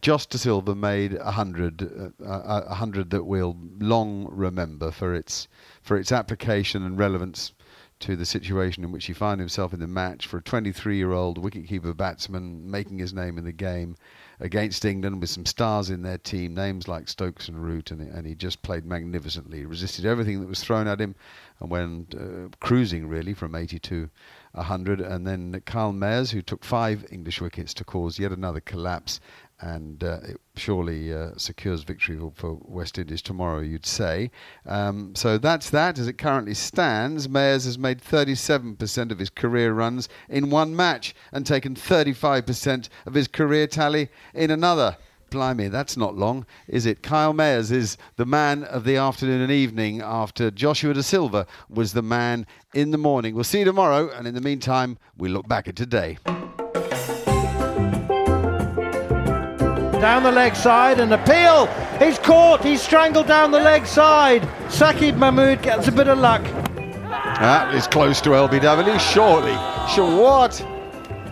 Josh 0.00 0.26
Da 0.26 0.38
Silva 0.38 0.74
made 0.74 1.14
a 1.14 1.32
hundred, 1.32 1.82
uh, 1.82 2.24
a 2.24 2.64
a 2.68 2.74
hundred 2.74 3.10
that 3.10 3.24
we'll 3.24 3.56
long 3.80 4.28
remember 4.30 4.90
for 4.92 5.14
its 5.14 5.48
for 5.82 5.96
its 5.96 6.12
application 6.12 6.84
and 6.84 6.96
relevance 6.96 7.52
to 8.00 8.16
the 8.16 8.24
situation 8.24 8.82
in 8.84 8.92
which 8.92 9.06
he 9.06 9.12
found 9.12 9.40
himself 9.40 9.74
in 9.74 9.80
the 9.80 9.86
match 9.86 10.26
for 10.26 10.38
a 10.38 10.42
23 10.42 10.96
year 10.96 11.12
old 11.12 11.42
wicketkeeper 11.42 11.94
batsman 11.96 12.70
making 12.70 12.98
his 12.98 13.12
name 13.12 13.36
in 13.36 13.44
the 13.44 13.52
game 13.52 13.96
against 14.40 14.84
England 14.86 15.20
with 15.20 15.28
some 15.28 15.44
stars 15.44 15.90
in 15.90 16.02
their 16.02 16.16
team, 16.18 16.54
names 16.54 16.88
like 16.88 17.08
Stokes 17.08 17.48
and 17.48 17.62
Root, 17.62 17.90
and, 17.90 18.00
and 18.00 18.26
he 18.26 18.34
just 18.34 18.62
played 18.62 18.86
magnificently. 18.86 19.58
He 19.58 19.66
resisted 19.66 20.06
everything 20.06 20.40
that 20.40 20.48
was 20.48 20.62
thrown 20.62 20.88
at 20.88 21.00
him 21.00 21.14
and 21.60 21.70
went 21.70 22.14
uh, 22.14 22.48
cruising 22.58 23.06
really 23.06 23.34
from 23.34 23.54
80 23.54 23.78
to 23.80 24.10
100. 24.52 25.00
And 25.00 25.26
then 25.26 25.62
Kyle 25.66 25.92
Mayers, 25.92 26.30
who 26.30 26.40
took 26.40 26.64
five 26.64 27.04
English 27.12 27.40
wickets 27.40 27.74
to 27.74 27.84
cause 27.84 28.18
yet 28.18 28.32
another 28.32 28.60
collapse 28.60 29.20
and 29.60 30.02
uh, 30.02 30.18
it 30.22 30.40
surely 30.56 31.12
uh, 31.12 31.30
secures 31.36 31.82
victory 31.82 32.18
for 32.34 32.58
West 32.62 32.98
Indies 32.98 33.22
tomorrow, 33.22 33.60
you'd 33.60 33.86
say. 33.86 34.30
Um, 34.66 35.14
so 35.14 35.38
that's 35.38 35.70
that. 35.70 35.98
As 35.98 36.08
it 36.08 36.18
currently 36.18 36.54
stands, 36.54 37.28
Mayers 37.28 37.64
has 37.64 37.78
made 37.78 38.00
37% 38.00 39.10
of 39.10 39.18
his 39.18 39.30
career 39.30 39.72
runs 39.72 40.08
in 40.28 40.50
one 40.50 40.74
match 40.74 41.14
and 41.32 41.46
taken 41.46 41.74
35% 41.74 42.88
of 43.06 43.14
his 43.14 43.28
career 43.28 43.66
tally 43.66 44.08
in 44.34 44.50
another. 44.50 44.96
Blimey, 45.30 45.68
that's 45.68 45.96
not 45.96 46.16
long, 46.16 46.44
is 46.66 46.86
it? 46.86 47.02
Kyle 47.02 47.32
Mayers 47.32 47.70
is 47.70 47.96
the 48.16 48.26
man 48.26 48.64
of 48.64 48.82
the 48.84 48.96
afternoon 48.96 49.40
and 49.40 49.52
evening 49.52 50.02
after 50.02 50.50
Joshua 50.50 50.92
Da 50.92 51.02
Silva 51.02 51.46
was 51.68 51.92
the 51.92 52.02
man 52.02 52.46
in 52.74 52.90
the 52.90 52.98
morning. 52.98 53.34
We'll 53.36 53.44
see 53.44 53.60
you 53.60 53.64
tomorrow, 53.64 54.10
and 54.10 54.26
in 54.26 54.34
the 54.34 54.40
meantime, 54.40 54.98
we 55.16 55.28
look 55.28 55.46
back 55.46 55.68
at 55.68 55.76
today. 55.76 56.18
Down 60.00 60.22
the 60.22 60.32
leg 60.32 60.56
side 60.56 60.98
and 60.98 61.12
appeal. 61.12 61.66
He's 61.98 62.18
caught. 62.18 62.64
He's 62.64 62.82
strangled 62.82 63.26
down 63.26 63.50
the 63.50 63.60
leg 63.60 63.86
side. 63.86 64.42
Saqib 64.68 65.16
Mahmood 65.16 65.62
gets 65.62 65.88
a 65.88 65.92
bit 65.92 66.08
of 66.08 66.18
luck. 66.18 66.42
Ah, 67.12 67.36
that 67.40 67.74
is 67.74 67.86
close 67.86 68.20
to 68.22 68.30
LBW, 68.30 68.98
surely. 68.98 69.56
Sure, 69.92 70.20
what? 70.20 70.79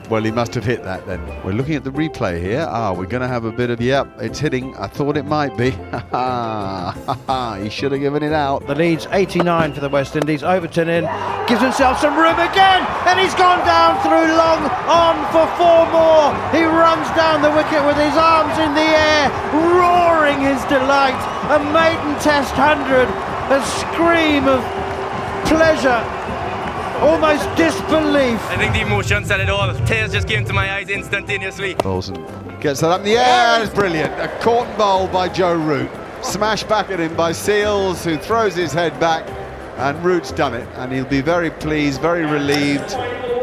Well, 0.09 0.23
he 0.23 0.31
must 0.31 0.55
have 0.55 0.65
hit 0.65 0.85
that 0.85 1.05
then. 1.07 1.21
We're 1.45 1.53
looking 1.53 1.75
at 1.75 1.85
the 1.85 1.91
replay 1.91 2.41
here. 2.41 2.67
Ah, 2.67 2.95
we're 2.95 3.05
going 3.05 3.21
to 3.21 3.29
have 3.29 3.45
a 3.45 3.53
bit 3.53 3.69
of, 3.69 3.79
yep, 3.79 4.09
it's 4.19 4.39
hitting. 4.39 4.75
I 4.79 4.87
thought 4.87 5.19
it 5.19 5.27
might 5.27 5.55
be. 5.59 5.71
he 7.63 7.69
should 7.69 7.93
have 7.93 8.01
given 8.01 8.23
it 8.23 8.33
out. 8.33 8.67
The 8.67 8.75
lead's 8.75 9.07
89 9.11 9.75
for 9.75 9.81
the 9.81 9.91
West 9.91 10.17
Indies. 10.17 10.43
Overton 10.43 10.89
in, 10.89 11.05
gives 11.47 11.61
himself 11.61 12.01
some 12.01 12.17
room 12.17 12.41
again, 12.41 12.89
and 13.05 13.21
he's 13.21 13.35
gone 13.35 13.61
down 13.69 14.01
through 14.01 14.33
long 14.33 14.65
on 14.89 15.29
for 15.29 15.45
four 15.61 15.85
more. 15.93 16.33
He 16.57 16.65
runs 16.65 17.09
down 17.13 17.43
the 17.43 17.53
wicket 17.53 17.85
with 17.85 18.01
his 18.01 18.17
arms 18.17 18.57
in 18.57 18.73
the 18.73 18.89
air, 18.89 19.29
roaring 19.53 20.41
his 20.41 20.65
delight. 20.73 21.21
A 21.53 21.61
maiden 21.77 22.17
test 22.25 22.55
hundred, 22.57 23.13
a 23.53 23.61
scream 23.61 24.49
of 24.49 24.65
pleasure 25.45 26.01
almost 27.01 27.45
disbelief. 27.57 28.41
I 28.51 28.57
think 28.57 28.73
the 28.73 28.81
emotion 28.81 29.25
said 29.25 29.41
it 29.41 29.49
all. 29.49 29.73
Tears 29.87 30.13
just 30.13 30.29
came 30.29 30.45
to 30.45 30.53
my 30.53 30.73
eyes 30.73 30.89
instantaneously. 30.89 31.75
Bolson 31.77 32.17
gets 32.61 32.81
that 32.81 32.91
up 32.91 33.01
in 33.01 33.07
the 33.07 33.17
air. 33.17 33.63
It's 33.63 33.73
brilliant. 33.73 34.13
A 34.15 34.29
caught 34.41 34.77
bowl 34.77 35.07
by 35.09 35.29
Joe 35.29 35.55
Root. 35.55 35.91
Smash 36.23 36.65
back 36.65 36.91
at 36.91 36.99
him 36.99 37.15
by 37.15 37.31
Seales, 37.31 38.05
who 38.05 38.17
throws 38.17 38.55
his 38.55 38.73
head 38.73 38.99
back. 38.99 39.29
And 39.79 40.05
Root's 40.05 40.33
done 40.33 40.55
it. 40.55 40.69
And 40.75 40.93
he'll 40.93 41.05
be 41.05 41.21
very 41.21 41.51
pleased, 41.51 42.01
very 42.01 42.27
relieved, 42.27 42.95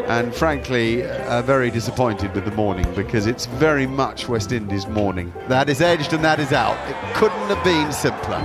and 0.07 0.35
frankly, 0.35 1.05
uh, 1.05 1.41
very 1.41 1.71
disappointed 1.71 2.33
with 2.35 2.45
the 2.45 2.51
morning 2.51 2.85
because 2.93 3.25
it's 3.25 3.45
very 3.45 3.87
much 3.87 4.27
West 4.27 4.51
Indies 4.51 4.85
morning. 4.85 5.33
That 5.47 5.69
is 5.69 5.81
edged 5.81 6.13
and 6.13 6.23
that 6.23 6.39
is 6.39 6.51
out. 6.51 6.77
It 6.89 7.15
couldn't 7.15 7.47
have 7.47 7.63
been 7.63 7.91
simpler. 7.91 8.37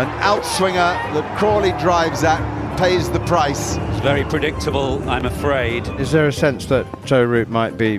An 0.00 0.08
outswinger 0.20 0.74
that 1.12 1.38
Crawley 1.38 1.72
drives 1.72 2.24
at 2.24 2.40
pays 2.80 3.10
the 3.10 3.20
price. 3.20 3.76
It's 3.76 4.00
very 4.00 4.24
predictable, 4.24 5.06
I'm 5.06 5.26
afraid. 5.26 5.86
Is 6.00 6.12
there 6.12 6.26
a 6.26 6.32
sense 6.32 6.64
that 6.66 6.86
Joe 7.04 7.22
Root 7.22 7.50
might 7.50 7.76
be 7.76 7.98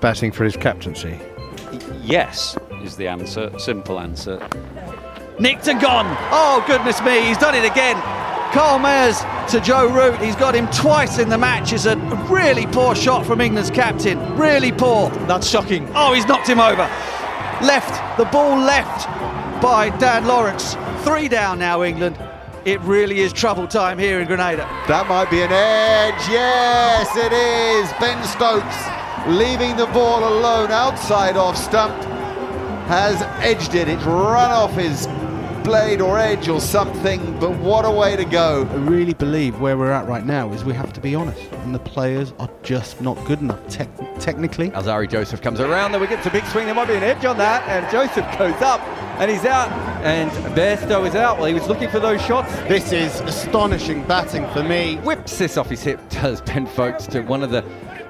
batting 0.00 0.30
for 0.30 0.44
his 0.44 0.56
captaincy? 0.56 1.18
Yes, 2.00 2.56
is 2.84 2.94
the 2.94 3.08
answer. 3.08 3.50
Simple 3.58 3.98
answer. 3.98 4.38
Nicked 5.40 5.66
and 5.66 5.80
gone. 5.80 6.06
Oh, 6.30 6.62
goodness 6.68 7.02
me, 7.02 7.26
he's 7.26 7.38
done 7.38 7.56
it 7.56 7.68
again. 7.68 7.96
Kyle 8.52 8.78
Mayers 8.78 9.18
to 9.50 9.60
Joe 9.60 9.92
Root. 9.92 10.20
He's 10.20 10.36
got 10.36 10.54
him 10.54 10.68
twice 10.68 11.18
in 11.18 11.28
the 11.28 11.38
match. 11.38 11.72
It's 11.72 11.86
a 11.86 11.96
really 12.30 12.66
poor 12.66 12.94
shot 12.94 13.26
from 13.26 13.40
England's 13.40 13.70
captain. 13.72 14.36
Really 14.36 14.70
poor. 14.70 15.10
That's 15.26 15.48
shocking. 15.48 15.90
Oh, 15.92 16.14
he's 16.14 16.26
knocked 16.26 16.48
him 16.48 16.60
over. 16.60 16.88
Left. 17.66 18.16
The 18.16 18.26
ball 18.26 18.56
left 18.60 19.08
by 19.60 19.90
Dan 19.98 20.28
Lawrence. 20.28 20.76
Three 21.02 21.26
down 21.26 21.58
now, 21.58 21.82
England. 21.82 22.16
It 22.66 22.78
really 22.82 23.20
is 23.20 23.32
trouble 23.32 23.66
time 23.66 23.98
here 23.98 24.20
in 24.20 24.26
Grenada. 24.26 24.68
That 24.86 25.08
might 25.08 25.30
be 25.30 25.40
an 25.40 25.50
edge. 25.50 26.28
Yes, 26.28 27.08
it 27.16 27.32
is. 27.32 27.90
Ben 27.98 28.22
Stokes 28.22 28.76
leaving 29.26 29.78
the 29.78 29.86
ball 29.94 30.28
alone 30.28 30.70
outside 30.70 31.38
off 31.38 31.56
stump 31.56 31.94
has 32.84 33.22
edged 33.42 33.74
it. 33.74 33.88
It's 33.88 34.04
run 34.04 34.50
off 34.50 34.72
his 34.72 35.06
blade 35.64 36.00
or 36.00 36.18
edge 36.18 36.48
or 36.48 36.60
something, 36.60 37.38
but 37.38 37.50
what 37.58 37.84
a 37.84 37.90
way 37.90 38.16
to 38.16 38.24
go. 38.24 38.66
I 38.70 38.74
really 38.74 39.14
believe 39.14 39.60
where 39.60 39.76
we're 39.76 39.90
at 39.92 40.06
right 40.06 40.24
now 40.24 40.52
is 40.52 40.64
we 40.64 40.74
have 40.74 40.92
to 40.94 41.00
be 41.00 41.14
honest, 41.14 41.40
and 41.52 41.74
the 41.74 41.78
players 41.78 42.32
are 42.38 42.50
just 42.62 43.00
not 43.00 43.22
good 43.26 43.40
enough 43.40 43.66
te- 43.68 43.86
technically. 44.18 44.70
Alzarri 44.70 45.08
Joseph 45.08 45.42
comes 45.42 45.60
around 45.60 45.92
the 45.92 45.98
wicket, 45.98 46.18
it's 46.18 46.26
a 46.26 46.30
big 46.30 46.44
swing, 46.46 46.66
there 46.66 46.74
might 46.74 46.88
be 46.88 46.94
an 46.94 47.02
edge 47.02 47.24
on 47.24 47.36
that, 47.38 47.66
and 47.68 47.90
Joseph 47.90 48.26
goes 48.38 48.60
up 48.62 48.80
and 49.20 49.30
he's 49.30 49.44
out, 49.44 49.70
and 50.02 50.30
Bairstow 50.56 51.06
is 51.06 51.14
out. 51.14 51.36
Well, 51.36 51.46
he 51.46 51.54
was 51.54 51.68
looking 51.68 51.90
for 51.90 52.00
those 52.00 52.22
shots. 52.22 52.52
This 52.68 52.90
is 52.90 53.20
astonishing 53.20 54.02
batting 54.04 54.48
for 54.52 54.62
me. 54.62 54.96
Whips 54.98 55.36
this 55.38 55.58
off 55.58 55.68
his 55.68 55.82
hip, 55.82 56.00
does 56.08 56.40
Ben 56.40 56.66
Foakes 56.66 57.06
to 57.08 57.20
one 57.20 57.42
of 57.42 57.50
the 57.50 57.62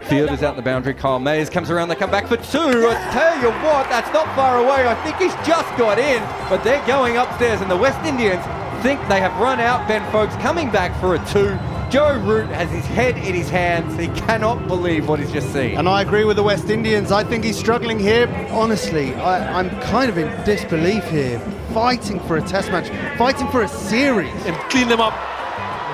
fielders 0.03 0.43
out 0.43 0.57
the 0.57 0.63
boundary. 0.63 0.95
Kyle 0.95 1.21
Mayers 1.21 1.51
comes 1.51 1.71
around, 1.71 1.89
they 1.89 1.95
come 1.95 2.11
back 2.11 2.27
for 2.27 2.37
two. 2.37 2.89
I 2.89 3.11
tell 3.13 3.37
you 3.41 3.51
what, 3.65 3.89
that's 3.89 4.13
not 4.13 4.27
far 4.35 4.59
away. 4.59 4.89
I 4.89 4.95
think 5.05 5.17
he's 5.17 5.35
just 5.47 5.69
got 5.77 5.99
in, 5.99 6.23
but 6.49 6.65
they're 6.65 6.85
going 6.87 7.17
upstairs, 7.17 7.61
and 7.61 7.71
the 7.71 7.77
West 7.77 8.05
Indians 8.07 8.45
think 8.83 9.01
they 9.09 9.21
have 9.21 9.39
run 9.39 9.61
out 9.61 9.87
Ben 9.87 10.11
Foakes 10.11 10.35
coming 10.37 10.71
back 10.71 10.99
for 11.01 11.15
a 11.15 11.19
two. 11.27 11.59
Joe 11.91 12.19
Root 12.21 12.49
has 12.51 12.71
his 12.71 12.87
head 12.87 13.17
in 13.19 13.35
his 13.35 13.51
hands. 13.51 13.99
He 13.99 14.07
cannot 14.21 14.69
believe 14.69 15.09
what 15.09 15.19
he's 15.19 15.33
just 15.33 15.53
seen. 15.53 15.77
And 15.77 15.89
I 15.89 16.03
agree 16.03 16.25
with 16.25 16.37
the 16.37 16.43
West 16.43 16.71
Indians. 16.71 17.11
I 17.11 17.25
think 17.25 17.43
he's 17.43 17.59
struggling 17.59 17.99
here. 17.99 18.29
Honestly, 18.51 19.13
I, 19.17 19.59
I'm 19.59 19.69
kind 19.83 20.09
of 20.09 20.17
in 20.17 20.29
disbelief 20.45 21.05
here. 21.11 21.41
Fighting 21.75 22.21
for 22.21 22.37
a 22.37 22.43
test 22.43 22.71
match, 22.71 22.89
fighting 23.19 23.49
for 23.49 23.63
a 23.63 23.69
series. 23.69 24.33
And 24.47 24.57
clean 24.71 24.89
them 24.89 25.01
up. 25.01 25.15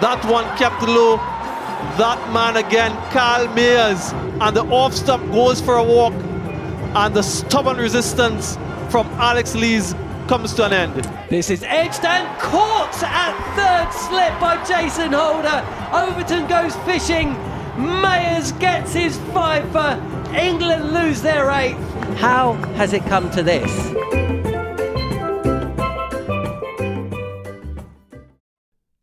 That 0.02 0.22
one 0.26 0.44
kept 0.58 0.82
low. 0.82 1.16
That 1.98 2.32
man 2.32 2.56
again, 2.56 2.92
Kyle 3.10 3.46
Mayers. 3.48 4.12
And 4.40 4.56
the 4.56 4.64
off 4.64 4.94
stump 4.94 5.30
goes 5.32 5.60
for 5.60 5.76
a 5.76 5.84
walk. 5.84 6.14
And 6.94 7.14
the 7.14 7.22
stubborn 7.22 7.76
resistance 7.76 8.56
from 8.90 9.06
Alex 9.18 9.54
Lees 9.54 9.94
comes 10.28 10.54
to 10.54 10.64
an 10.64 10.72
end. 10.72 11.04
This 11.30 11.50
is 11.50 11.62
edged 11.62 12.04
and 12.04 12.26
caught 12.40 13.02
at 13.02 13.34
third 13.54 13.92
slip 13.92 14.40
by 14.40 14.62
Jason 14.64 15.12
Holder. 15.12 15.64
Overton 15.92 16.46
goes 16.48 16.74
fishing. 16.84 17.34
Mayers 17.76 18.58
gets 18.58 18.92
his 18.92 19.18
five 19.32 19.70
for 19.70 20.00
England 20.34 20.92
lose 20.92 21.22
their 21.22 21.50
eighth. 21.50 21.78
How 22.16 22.54
has 22.76 22.92
it 22.92 23.04
come 23.06 23.30
to 23.32 23.42
this? 23.42 24.25